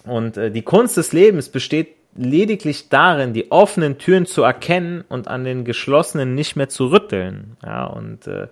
Und 0.05 0.35
äh, 0.35 0.51
die 0.51 0.63
Kunst 0.63 0.97
des 0.97 1.13
Lebens 1.13 1.49
besteht 1.49 1.98
lediglich 2.15 2.89
darin, 2.89 3.33
die 3.33 3.51
offenen 3.51 3.97
Türen 3.97 4.25
zu 4.25 4.43
erkennen 4.43 5.03
und 5.09 5.27
an 5.27 5.43
den 5.43 5.63
geschlossenen 5.63 6.35
nicht 6.35 6.55
mehr 6.55 6.69
zu 6.69 6.87
rütteln. 6.87 7.57
Ja, 7.63 7.85
und 7.85 8.27
äh, 8.27 8.47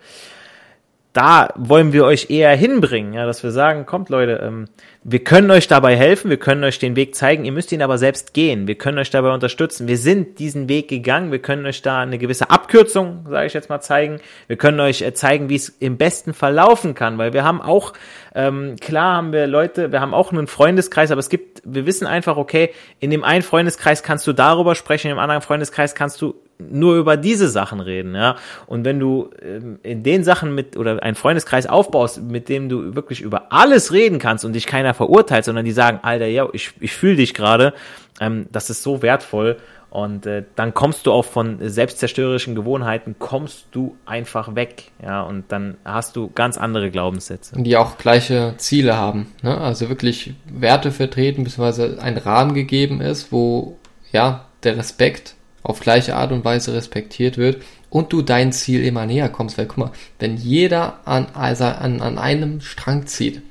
da 1.17 1.49
wollen 1.55 1.93
wir 1.93 2.05
euch 2.05 2.29
eher 2.29 2.55
hinbringen, 2.55 3.13
ja, 3.13 3.25
dass 3.25 3.41
wir 3.41 3.49
sagen, 3.49 3.87
kommt 3.87 4.09
Leute, 4.09 4.39
ähm, 4.43 4.65
wir 5.03 5.23
können 5.23 5.49
euch 5.49 5.67
dabei 5.67 5.95
helfen, 5.95 6.29
wir 6.29 6.37
können 6.37 6.63
euch 6.63 6.77
den 6.77 6.95
Weg 6.95 7.15
zeigen, 7.15 7.43
ihr 7.43 7.51
müsst 7.51 7.71
ihn 7.71 7.81
aber 7.81 7.97
selbst 7.97 8.35
gehen, 8.35 8.67
wir 8.67 8.75
können 8.75 8.99
euch 8.99 9.09
dabei 9.09 9.33
unterstützen. 9.33 9.87
Wir 9.87 9.97
sind 9.97 10.37
diesen 10.37 10.69
Weg 10.69 10.89
gegangen, 10.89 11.31
wir 11.31 11.39
können 11.39 11.65
euch 11.65 11.81
da 11.81 12.01
eine 12.01 12.19
gewisse 12.19 12.51
Abkürzung, 12.51 13.25
sage 13.27 13.47
ich 13.47 13.53
jetzt 13.53 13.67
mal, 13.67 13.81
zeigen. 13.81 14.19
Wir 14.45 14.57
können 14.57 14.79
euch 14.79 15.01
äh, 15.01 15.11
zeigen, 15.15 15.49
wie 15.49 15.55
es 15.55 15.69
im 15.69 15.97
besten 15.97 16.35
verlaufen 16.35 16.93
kann, 16.93 17.17
weil 17.17 17.33
wir 17.33 17.43
haben 17.43 17.63
auch, 17.63 17.93
ähm, 18.37 18.75
klar 18.79 19.17
haben 19.17 19.33
wir 19.33 19.47
Leute, 19.47 19.91
wir 19.91 19.99
haben 19.99 20.13
auch 20.13 20.31
einen 20.31 20.45
Freundeskreis, 20.45 21.09
aber 21.09 21.17
es 21.17 21.29
gibt, 21.29 21.63
wir 21.65 21.87
wissen 21.87 22.05
einfach, 22.05 22.37
okay, 22.37 22.69
in 22.99 23.09
dem 23.09 23.23
einen 23.23 23.41
Freundeskreis 23.41 24.03
kannst 24.03 24.27
du 24.27 24.33
darüber 24.33 24.75
sprechen, 24.75 25.09
im 25.09 25.17
anderen 25.17 25.41
Freundeskreis 25.41 25.95
kannst 25.95 26.21
du 26.21 26.35
nur 26.59 26.97
über 26.97 27.17
diese 27.17 27.49
Sachen 27.49 27.79
reden, 27.79 28.13
ja. 28.13 28.35
Und 28.67 28.85
wenn 28.85 28.99
du 28.99 29.31
ähm, 29.41 29.79
in 29.81 30.03
den 30.03 30.23
Sachen 30.23 30.53
mit 30.53 30.77
oder 30.77 31.01
einen 31.01 31.15
Freundeskreis 31.15 31.65
aufbaust, 31.65 32.21
mit 32.21 32.47
dem 32.47 32.69
du 32.69 32.93
wirklich 32.93 33.21
über 33.21 33.51
alles 33.51 33.91
reden 33.91 34.19
kannst 34.19 34.45
und 34.45 34.53
dich 34.53 34.67
keiner 34.67 34.93
verurteilt, 34.93 35.45
sondern 35.45 35.65
die 35.65 35.71
sagen, 35.71 36.01
Alter, 36.03 36.27
ja, 36.27 36.47
ich, 36.53 36.73
ich 36.79 36.93
fühle 36.93 37.15
dich 37.15 37.33
gerade, 37.33 37.73
ähm, 38.19 38.45
das 38.51 38.69
ist 38.69 38.83
so 38.83 39.01
wertvoll. 39.01 39.57
Und 39.89 40.25
äh, 40.25 40.43
dann 40.55 40.73
kommst 40.73 41.05
du 41.05 41.11
auch 41.11 41.23
von 41.23 41.57
selbstzerstörerischen 41.61 42.55
Gewohnheiten, 42.55 43.15
kommst 43.19 43.67
du 43.71 43.95
einfach 44.05 44.53
weg, 44.53 44.91
ja, 45.01 45.21
und 45.21 45.45
dann 45.51 45.77
hast 45.85 46.15
du 46.15 46.29
ganz 46.35 46.57
andere 46.57 46.91
Glaubenssätze. 46.91 47.55
Und 47.55 47.63
die 47.63 47.77
auch 47.77 47.97
gleiche 47.97 48.55
Ziele 48.57 48.97
haben, 48.97 49.31
ne? 49.41 49.57
also 49.57 49.87
wirklich 49.87 50.33
Werte 50.45 50.91
vertreten, 50.91 51.45
beziehungsweise 51.45 52.01
ein 52.01 52.17
Rahmen 52.17 52.53
gegeben 52.53 52.99
ist, 52.99 53.31
wo, 53.31 53.77
ja, 54.11 54.45
der 54.63 54.77
Respekt 54.77 55.35
auf 55.63 55.79
gleiche 55.79 56.15
Art 56.15 56.31
und 56.31 56.45
Weise 56.45 56.73
respektiert 56.73 57.37
wird 57.37 57.61
und 57.89 58.13
du 58.13 58.21
dein 58.21 58.51
Ziel 58.51 58.83
immer 58.83 59.05
näher 59.05 59.29
kommst. 59.29 59.57
Weil 59.57 59.65
guck 59.65 59.77
mal, 59.77 59.91
wenn 60.19 60.37
jeder 60.37 60.99
an, 61.05 61.27
also 61.33 61.65
an, 61.65 62.01
an 62.01 62.17
einem 62.17 62.61
Strang 62.61 63.05
zieht, 63.05 63.41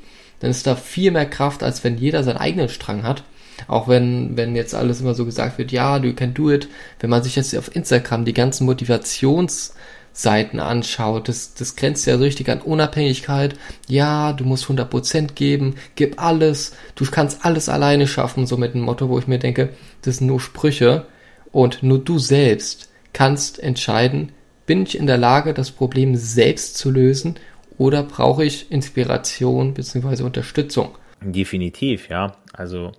dann 0.41 0.51
ist 0.51 0.67
da 0.67 0.77
viel 0.77 1.11
mehr 1.11 1.27
Kraft, 1.27 1.63
als 1.63 1.85
wenn 1.85 1.99
jeder 1.99 2.23
seinen 2.23 2.37
eigenen 2.39 2.69
Strang 2.69 3.03
hat. 3.03 3.25
Auch 3.69 3.89
wenn, 3.89 4.37
wenn 4.37 4.57
jetzt 4.57 4.75
alles 4.75 5.01
immer 5.01 5.15
so 5.15 5.25
gesagt 5.25 5.59
wird, 5.59 5.73
ja, 5.73 5.99
du 5.99 6.13
can 6.15 6.35
do 6.35 6.51
it. 6.51 6.69
Wenn 7.01 7.11
man 7.11 7.23
sich 7.23 7.37
jetzt 7.37 7.57
auf 7.57 7.75
Instagram 7.75 8.25
die 8.25 8.35
ganzen 8.35 8.67
Motivationsseiten 8.67 10.61
anschaut, 10.61 11.29
das, 11.29 11.55
das 11.55 11.77
grenzt 11.77 12.07
ja 12.07 12.17
richtig 12.17 12.49
an 12.49 12.61
Unabhängigkeit. 12.61 13.57
Ja, 13.89 14.33
du 14.33 14.45
musst 14.45 14.67
100% 14.67 15.35
geben, 15.35 15.77
gib 15.95 16.21
alles, 16.23 16.75
du 16.95 17.05
kannst 17.11 17.45
alles 17.45 17.69
alleine 17.69 18.07
schaffen, 18.07 18.47
so 18.47 18.57
mit 18.57 18.75
dem 18.75 18.83
Motto, 18.83 19.09
wo 19.09 19.19
ich 19.19 19.27
mir 19.27 19.39
denke, 19.39 19.71
das 20.03 20.19
sind 20.19 20.27
nur 20.27 20.41
Sprüche 20.41 21.07
und 21.53 21.83
nur 21.83 21.99
du 21.99 22.19
selbst 22.19 22.91
kannst 23.13 23.59
entscheiden, 23.59 24.33
bin 24.67 24.83
ich 24.83 24.99
in 24.99 25.07
der 25.07 25.17
Lage, 25.17 25.55
das 25.55 25.71
Problem 25.71 26.17
selbst 26.17 26.77
zu 26.77 26.91
lösen 26.91 27.37
oder 27.79 28.03
brauche 28.03 28.45
ich 28.45 28.71
Inspiration 28.71 29.75
bzw. 29.75 30.23
Unterstützung? 30.23 30.97
Definitiv, 31.23 32.09
ja. 32.09 32.37
Also 32.53 32.93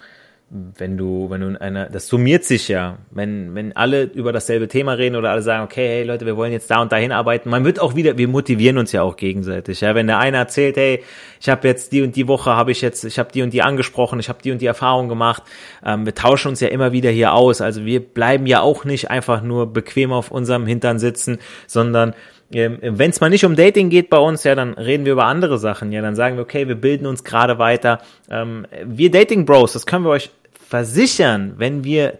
wenn 0.50 0.98
du, 0.98 1.30
wenn 1.30 1.42
du 1.42 1.48
in 1.48 1.58
einer, 1.58 1.90
das 1.90 2.08
summiert 2.08 2.46
sich 2.46 2.70
ja, 2.70 3.00
wenn, 3.12 3.54
wenn 3.54 3.76
alle 3.76 4.04
über 4.04 4.32
dasselbe 4.32 4.70
Thema 4.70 4.94
reden 4.94 5.18
oder 5.18 5.32
alle 5.32 5.42
sagen, 5.42 5.66
okay, 5.66 5.86
hey 5.86 6.04
Leute, 6.04 6.26
wir 6.26 6.38
wollen 6.38 6.54
jetzt 6.54 6.72
da 6.72 6.82
und 6.82 6.94
dahin 6.94 7.12
arbeiten, 7.12 7.50
man 7.50 7.66
wird 7.66 7.82
auch 7.82 7.96
wieder, 7.96 8.18
wir 8.18 8.30
motivieren 8.30 8.78
uns 8.78 8.94
ja 8.94 9.02
auch 9.02 9.18
gegenseitig, 9.18 9.82
ja, 9.82 9.94
wenn 9.94 10.08
der 10.08 10.20
eine 10.20 10.38
erzählt, 10.38 10.78
hey, 10.78 11.04
ich 11.42 11.50
habe 11.50 11.68
jetzt 11.68 11.92
die 11.92 12.02
und 12.02 12.16
die 12.16 12.30
Woche 12.30 12.52
habe 12.52 12.72
ich 12.72 12.80
jetzt, 12.80 13.04
ich 13.04 13.20
habe 13.20 13.30
die 13.34 13.42
und 13.42 13.52
die 13.52 13.62
angesprochen, 13.62 14.22
ich 14.22 14.30
habe 14.30 14.42
die 14.42 14.54
und 14.54 14.62
die 14.62 14.68
Erfahrung 14.68 15.10
gemacht, 15.10 15.44
ähm, 15.86 16.06
wir 16.06 16.16
tauschen 16.16 16.48
uns 16.50 16.62
ja 16.62 16.70
immer 16.70 16.94
wieder 16.94 17.10
hier 17.10 17.34
aus, 17.34 17.60
also 17.60 17.84
wir 17.84 18.00
bleiben 18.00 18.48
ja 18.48 18.62
auch 18.62 18.86
nicht 18.86 19.12
einfach 19.12 19.42
nur 19.42 19.74
bequem 19.74 20.14
auf 20.14 20.32
unserem 20.32 20.66
Hintern 20.66 20.98
sitzen, 20.98 21.40
sondern 21.68 22.14
ähm, 22.52 22.78
wenn 22.82 23.10
es 23.10 23.20
mal 23.20 23.30
nicht 23.30 23.46
um 23.46 23.56
Dating 23.56 23.90
geht 23.90 24.10
bei 24.10 24.18
uns, 24.18 24.44
ja, 24.44 24.56
dann 24.56 24.74
reden 24.74 25.06
wir 25.06 25.12
über 25.14 25.26
andere 25.26 25.58
Sachen. 25.58 25.92
Ja, 25.92 26.02
dann 26.02 26.16
sagen 26.16 26.38
wir, 26.38 26.44
okay, 26.44 26.68
wir 26.68 26.76
bilden 26.76 27.06
uns 27.06 27.24
gerade 27.24 27.60
weiter. 27.60 28.00
Ähm, 28.30 28.66
wir 28.86 29.12
Dating 29.12 29.46
Bros, 29.46 29.74
das 29.74 29.86
können 29.86 30.06
wir 30.06 30.12
euch 30.12 30.32
versichern, 30.68 31.54
wenn 31.58 31.84
wir 31.84 32.20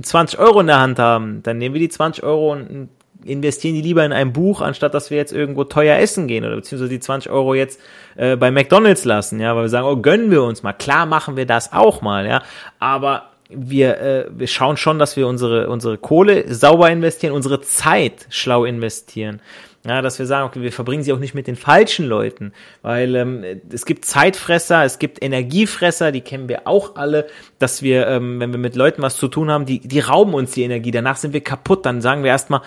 20 0.00 0.38
Euro 0.38 0.60
in 0.60 0.66
der 0.66 0.80
Hand 0.80 0.98
haben, 0.98 1.42
dann 1.42 1.58
nehmen 1.58 1.74
wir 1.74 1.80
die 1.80 1.88
20 1.88 2.24
Euro 2.24 2.52
und 2.52 2.88
investieren 3.24 3.74
die 3.74 3.82
lieber 3.82 4.04
in 4.04 4.12
ein 4.12 4.32
Buch, 4.32 4.60
anstatt 4.60 4.94
dass 4.94 5.10
wir 5.10 5.16
jetzt 5.16 5.32
irgendwo 5.32 5.64
teuer 5.64 5.98
essen 5.98 6.26
gehen 6.26 6.44
oder 6.44 6.56
beziehungsweise 6.56 6.90
die 6.90 7.00
20 7.00 7.30
Euro 7.30 7.54
jetzt 7.54 7.80
äh, 8.16 8.36
bei 8.36 8.50
McDonalds 8.50 9.04
lassen, 9.04 9.40
ja, 9.40 9.54
weil 9.54 9.62
wir 9.62 9.68
sagen, 9.68 9.86
oh, 9.86 9.96
gönnen 9.96 10.30
wir 10.30 10.42
uns 10.42 10.62
mal. 10.62 10.72
Klar 10.72 11.06
machen 11.06 11.36
wir 11.36 11.46
das 11.46 11.72
auch 11.72 12.02
mal, 12.02 12.26
ja, 12.26 12.42
aber 12.78 13.30
wir, 13.48 14.00
äh, 14.00 14.26
wir 14.30 14.46
schauen 14.46 14.76
schon, 14.76 14.98
dass 14.98 15.16
wir 15.16 15.26
unsere, 15.26 15.68
unsere 15.68 15.98
Kohle 15.98 16.52
sauber 16.52 16.90
investieren, 16.90 17.32
unsere 17.32 17.60
Zeit 17.60 18.26
schlau 18.30 18.64
investieren. 18.64 19.40
Ja, 19.86 20.00
dass 20.00 20.18
wir 20.18 20.24
sagen, 20.24 20.46
okay, 20.46 20.62
wir 20.62 20.72
verbringen 20.72 21.02
sie 21.02 21.12
auch 21.12 21.18
nicht 21.18 21.34
mit 21.34 21.46
den 21.46 21.56
falschen 21.56 22.06
Leuten, 22.06 22.54
weil 22.80 23.14
ähm, 23.16 23.44
es 23.70 23.84
gibt 23.84 24.06
Zeitfresser, 24.06 24.82
es 24.82 24.98
gibt 24.98 25.22
Energiefresser, 25.22 26.10
die 26.10 26.22
kennen 26.22 26.48
wir 26.48 26.66
auch 26.66 26.96
alle, 26.96 27.26
dass 27.58 27.82
wir, 27.82 28.06
ähm, 28.06 28.40
wenn 28.40 28.50
wir 28.50 28.58
mit 28.58 28.76
Leuten 28.76 29.02
was 29.02 29.18
zu 29.18 29.28
tun 29.28 29.50
haben, 29.50 29.66
die, 29.66 29.80
die 29.80 30.00
rauben 30.00 30.32
uns 30.32 30.52
die 30.52 30.62
Energie, 30.62 30.90
danach 30.90 31.16
sind 31.16 31.34
wir 31.34 31.42
kaputt, 31.42 31.84
dann 31.84 32.00
sagen 32.00 32.22
wir 32.22 32.30
erstmal, 32.30 32.62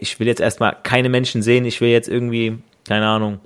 ich 0.00 0.20
will 0.20 0.26
jetzt 0.26 0.42
erstmal 0.42 0.76
keine 0.82 1.08
Menschen 1.08 1.40
sehen, 1.40 1.64
ich 1.64 1.80
will 1.80 1.88
jetzt 1.88 2.08
irgendwie, 2.08 2.58
keine 2.86 3.06
Ahnung, 3.06 3.40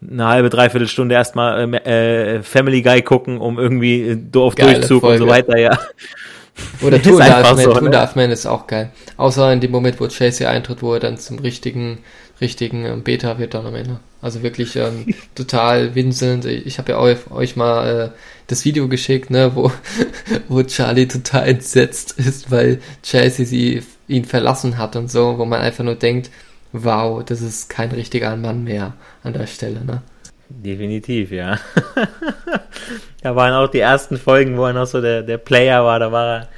eine 0.00 0.26
halbe, 0.26 0.50
dreiviertel 0.50 0.88
Stunde 0.88 1.14
erstmal 1.14 1.74
äh, 1.74 2.36
äh, 2.36 2.42
Family 2.42 2.82
Guy 2.82 3.02
gucken, 3.02 3.38
um 3.38 3.58
irgendwie 3.58 4.02
äh, 4.02 4.38
auf 4.38 4.54
Geile 4.54 4.74
Durchzug 4.74 5.00
Folge. 5.00 5.22
und 5.22 5.28
so 5.28 5.34
weiter, 5.34 5.58
ja. 5.58 5.78
Oder 6.82 7.02
Two 7.02 7.18
Darf 7.18 7.54
Man, 7.54 7.64
so, 7.64 7.72
Two 7.72 7.84
ne? 7.84 7.90
Darf 7.90 8.14
Man 8.14 8.30
ist 8.30 8.46
auch 8.46 8.66
geil. 8.66 8.90
Außer 9.16 9.52
in 9.52 9.60
dem 9.60 9.70
Moment, 9.70 10.00
wo 10.00 10.06
Chase 10.06 10.38
hier 10.38 10.50
eintritt, 10.50 10.82
wo 10.82 10.94
er 10.94 11.00
dann 11.00 11.18
zum 11.18 11.38
richtigen, 11.38 11.98
richtigen 12.40 12.84
ähm, 12.84 13.02
Beta 13.02 13.38
wird 13.38 13.54
dann 13.54 13.66
am 13.66 13.74
Ende. 13.74 14.00
Also 14.20 14.42
wirklich 14.42 14.76
ähm, 14.76 15.14
total 15.34 15.94
winselnd. 15.94 16.44
Ich 16.44 16.78
habe 16.78 16.92
ja 16.92 16.98
euch, 16.98 17.30
euch 17.30 17.56
mal 17.56 18.12
äh, 18.12 18.18
das 18.46 18.64
Video 18.64 18.88
geschickt, 18.88 19.30
ne, 19.30 19.52
wo, 19.54 19.70
wo 20.48 20.62
Charlie 20.62 21.08
total 21.08 21.48
entsetzt 21.48 22.18
ist, 22.18 22.50
weil 22.50 22.80
Chelsea 23.02 23.46
sie 23.46 23.82
ihn 24.08 24.24
verlassen 24.24 24.78
hat 24.78 24.96
und 24.96 25.10
so, 25.10 25.38
wo 25.38 25.44
man 25.44 25.60
einfach 25.60 25.84
nur 25.84 25.96
denkt, 25.96 26.30
wow, 26.72 27.22
das 27.24 27.40
ist 27.40 27.68
kein 27.68 27.90
richtiger 27.90 28.34
Mann 28.36 28.64
mehr 28.64 28.94
an 29.22 29.32
der 29.32 29.46
Stelle, 29.46 29.84
ne? 29.84 30.02
Definitiv, 30.50 31.30
ja. 31.30 31.58
da 33.22 33.36
waren 33.36 33.52
auch 33.52 33.68
die 33.70 33.80
ersten 33.80 34.16
Folgen, 34.16 34.56
wo 34.56 34.64
er 34.64 34.72
noch 34.72 34.86
so 34.86 35.02
der, 35.02 35.22
der 35.22 35.36
Player 35.36 35.84
war, 35.84 35.98
da 35.98 36.10
war 36.10 36.26
er, 36.26 36.48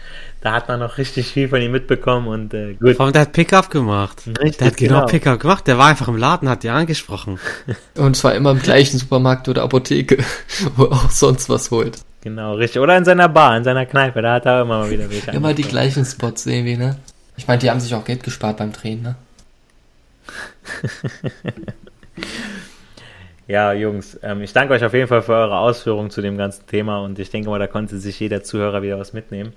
da 0.40 0.52
hat 0.52 0.68
man 0.68 0.80
noch 0.80 0.96
richtig 0.96 1.28
viel 1.28 1.48
von 1.48 1.60
ihm 1.60 1.72
mitbekommen 1.72 2.26
und 2.26 2.54
äh, 2.54 2.74
gut. 2.74 2.96
Vor 2.96 3.06
allem, 3.06 3.12
der 3.12 3.22
hat 3.22 3.32
Pickup 3.32 3.70
gemacht. 3.70 4.22
Richtig, 4.26 4.56
der 4.56 4.66
hat 4.68 4.76
genau, 4.76 4.94
genau 4.94 5.06
Pickup 5.06 5.40
gemacht, 5.40 5.66
der 5.66 5.76
war 5.78 5.86
einfach 5.86 6.08
im 6.08 6.16
Laden, 6.16 6.48
hat 6.48 6.62
die 6.62 6.70
angesprochen. 6.70 7.38
Und 7.96 8.16
zwar 8.16 8.34
immer 8.34 8.52
im 8.52 8.60
gleichen 8.60 8.98
Supermarkt 8.98 9.48
oder 9.48 9.62
Apotheke, 9.62 10.18
wo 10.76 10.84
er 10.84 10.92
auch 10.92 11.10
sonst 11.10 11.48
was 11.48 11.70
holt. 11.70 11.98
Genau, 12.22 12.54
richtig. 12.54 12.80
Oder 12.80 12.96
in 12.96 13.04
seiner 13.04 13.28
Bar, 13.28 13.56
in 13.56 13.64
seiner 13.64 13.86
Kneipe, 13.86 14.22
da 14.22 14.34
hat 14.34 14.46
er 14.46 14.62
immer 14.62 14.80
mal 14.80 14.90
wieder 14.90 15.10
welche. 15.10 15.30
Immer 15.30 15.54
die 15.54 15.62
gleichen 15.62 16.04
Spots 16.04 16.46
irgendwie, 16.46 16.76
ne? 16.76 16.96
Ich 17.36 17.46
meine, 17.46 17.58
die 17.58 17.70
haben 17.70 17.80
sich 17.80 17.94
auch 17.94 18.04
Geld 18.04 18.22
gespart 18.22 18.58
beim 18.58 18.72
Drehen, 18.72 19.02
ne? 19.02 19.16
Ja, 23.50 23.72
Jungs, 23.72 24.16
ähm, 24.22 24.42
ich 24.42 24.52
danke 24.52 24.74
euch 24.74 24.84
auf 24.84 24.94
jeden 24.94 25.08
Fall 25.08 25.22
für 25.22 25.32
eure 25.32 25.58
Ausführungen 25.58 26.10
zu 26.10 26.22
dem 26.22 26.38
ganzen 26.38 26.68
Thema 26.68 27.00
und 27.00 27.18
ich 27.18 27.30
denke 27.30 27.50
mal, 27.50 27.58
da 27.58 27.66
konnte 27.66 27.98
sich 27.98 28.20
jeder 28.20 28.44
Zuhörer 28.44 28.80
wieder 28.82 28.96
was 28.96 29.12
mitnehmen. 29.12 29.54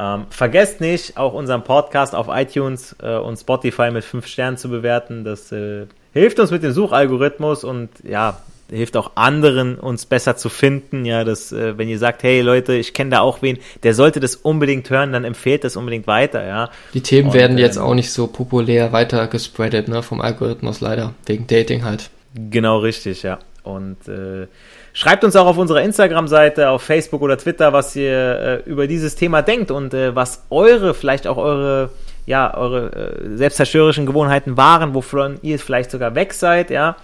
Ähm, 0.00 0.24
vergesst 0.30 0.80
nicht, 0.80 1.18
auch 1.18 1.34
unseren 1.34 1.62
Podcast 1.62 2.14
auf 2.14 2.28
iTunes 2.30 2.96
äh, 3.02 3.16
und 3.16 3.36
Spotify 3.36 3.90
mit 3.90 4.02
5 4.02 4.26
Sternen 4.26 4.56
zu 4.56 4.70
bewerten. 4.70 5.24
Das 5.24 5.52
äh, 5.52 5.84
hilft 6.14 6.40
uns 6.40 6.50
mit 6.50 6.62
dem 6.62 6.72
Suchalgorithmus 6.72 7.64
und 7.64 7.90
ja, 8.02 8.38
hilft 8.70 8.96
auch 8.96 9.10
anderen, 9.16 9.78
uns 9.78 10.06
besser 10.06 10.38
zu 10.38 10.48
finden. 10.48 11.04
Ja, 11.04 11.24
dass, 11.24 11.52
äh, 11.52 11.76
wenn 11.76 11.86
ihr 11.90 11.98
sagt, 11.98 12.22
hey 12.22 12.40
Leute, 12.40 12.76
ich 12.76 12.94
kenne 12.94 13.10
da 13.10 13.20
auch 13.20 13.42
wen, 13.42 13.58
der 13.82 13.92
sollte 13.92 14.20
das 14.20 14.36
unbedingt 14.36 14.88
hören, 14.88 15.12
dann 15.12 15.24
empfehlt 15.24 15.64
das 15.64 15.76
unbedingt 15.76 16.06
weiter, 16.06 16.46
ja. 16.46 16.70
Die 16.94 17.02
Themen 17.02 17.28
und, 17.28 17.34
werden 17.34 17.58
jetzt 17.58 17.76
ähm, 17.76 17.82
auch 17.82 17.94
nicht 17.94 18.10
so 18.10 18.26
populär 18.26 18.92
weiter 18.92 19.26
gespreadet, 19.26 19.88
ne, 19.88 20.02
vom 20.02 20.22
Algorithmus 20.22 20.80
leider, 20.80 21.12
wegen 21.26 21.46
Dating 21.46 21.84
halt. 21.84 22.08
Genau 22.34 22.78
richtig, 22.78 23.22
ja. 23.22 23.38
Und 23.64 24.08
äh, 24.08 24.46
schreibt 24.92 25.24
uns 25.24 25.36
auch 25.36 25.46
auf 25.46 25.58
unserer 25.58 25.82
Instagram-Seite, 25.82 26.70
auf 26.70 26.82
Facebook 26.82 27.22
oder 27.22 27.38
Twitter, 27.38 27.72
was 27.72 27.94
ihr 27.96 28.62
äh, 28.66 28.70
über 28.70 28.86
dieses 28.86 29.14
Thema 29.14 29.42
denkt 29.42 29.70
und 29.70 29.94
äh, 29.94 30.14
was 30.14 30.44
eure, 30.50 30.94
vielleicht 30.94 31.26
auch 31.26 31.36
eure, 31.36 31.90
ja, 32.26 32.54
eure 32.56 32.92
äh, 32.92 33.36
selbstzerstörerischen 33.36 34.06
Gewohnheiten 34.06 34.56
waren, 34.56 34.94
wovon 34.94 35.38
ihr 35.42 35.58
vielleicht 35.58 35.90
sogar 35.90 36.14
weg 36.14 36.32
seid, 36.32 36.70
ja. 36.70 36.96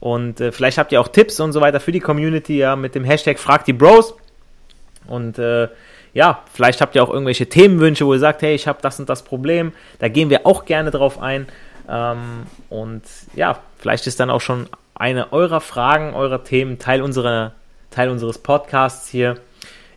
Und 0.00 0.40
äh, 0.40 0.52
vielleicht 0.52 0.78
habt 0.78 0.92
ihr 0.92 1.00
auch 1.00 1.08
Tipps 1.08 1.40
und 1.40 1.52
so 1.52 1.60
weiter 1.60 1.80
für 1.80 1.92
die 1.92 2.00
Community, 2.00 2.58
ja, 2.58 2.76
mit 2.76 2.94
dem 2.94 3.04
Hashtag 3.04 3.38
Fragt 3.38 3.66
die 3.66 3.72
Bros. 3.72 4.14
Und 5.06 5.38
äh, 5.38 5.68
ja, 6.12 6.42
vielleicht 6.52 6.80
habt 6.80 6.94
ihr 6.94 7.02
auch 7.02 7.10
irgendwelche 7.10 7.48
Themenwünsche, 7.48 8.06
wo 8.06 8.14
ihr 8.14 8.18
sagt, 8.18 8.42
hey, 8.42 8.54
ich 8.54 8.66
habe 8.66 8.78
das 8.82 8.98
und 8.98 9.08
das 9.08 9.22
Problem. 9.22 9.72
Da 9.98 10.08
gehen 10.08 10.30
wir 10.30 10.46
auch 10.46 10.64
gerne 10.64 10.90
drauf 10.90 11.20
ein. 11.20 11.46
Ähm, 11.88 12.46
und 12.68 13.02
ja, 13.34 13.58
vielleicht 13.78 14.06
ist 14.06 14.18
dann 14.18 14.30
auch 14.30 14.40
schon 14.40 14.66
eine 14.98 15.32
eurer 15.32 15.60
Fragen, 15.60 16.14
eurer 16.14 16.44
Themen 16.44 16.78
Teil, 16.78 17.02
unserer, 17.02 17.52
Teil 17.90 18.10
unseres 18.10 18.38
Podcasts 18.38 19.08
hier. 19.08 19.36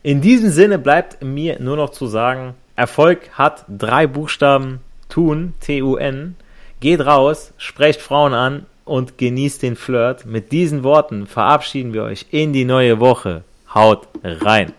In 0.03 0.21
diesem 0.21 0.49
Sinne 0.49 0.79
bleibt 0.79 1.23
mir 1.23 1.59
nur 1.59 1.75
noch 1.75 1.89
zu 1.89 2.07
sagen, 2.07 2.55
Erfolg 2.75 3.31
hat 3.33 3.65
drei 3.67 4.07
Buchstaben, 4.07 4.79
tun, 5.09 5.53
T-U-N. 5.59 6.35
Geht 6.79 7.05
raus, 7.05 7.53
sprecht 7.57 7.99
Frauen 7.99 8.33
an 8.33 8.65
und 8.85 9.17
genießt 9.17 9.63
den 9.63 9.75
Flirt. 9.75 10.25
Mit 10.25 10.53
diesen 10.53 10.83
Worten 10.83 11.27
verabschieden 11.27 11.93
wir 11.93 12.03
euch 12.03 12.27
in 12.31 12.53
die 12.53 12.65
neue 12.65 12.99
Woche. 13.01 13.43
Haut 13.73 14.07
rein! 14.23 14.73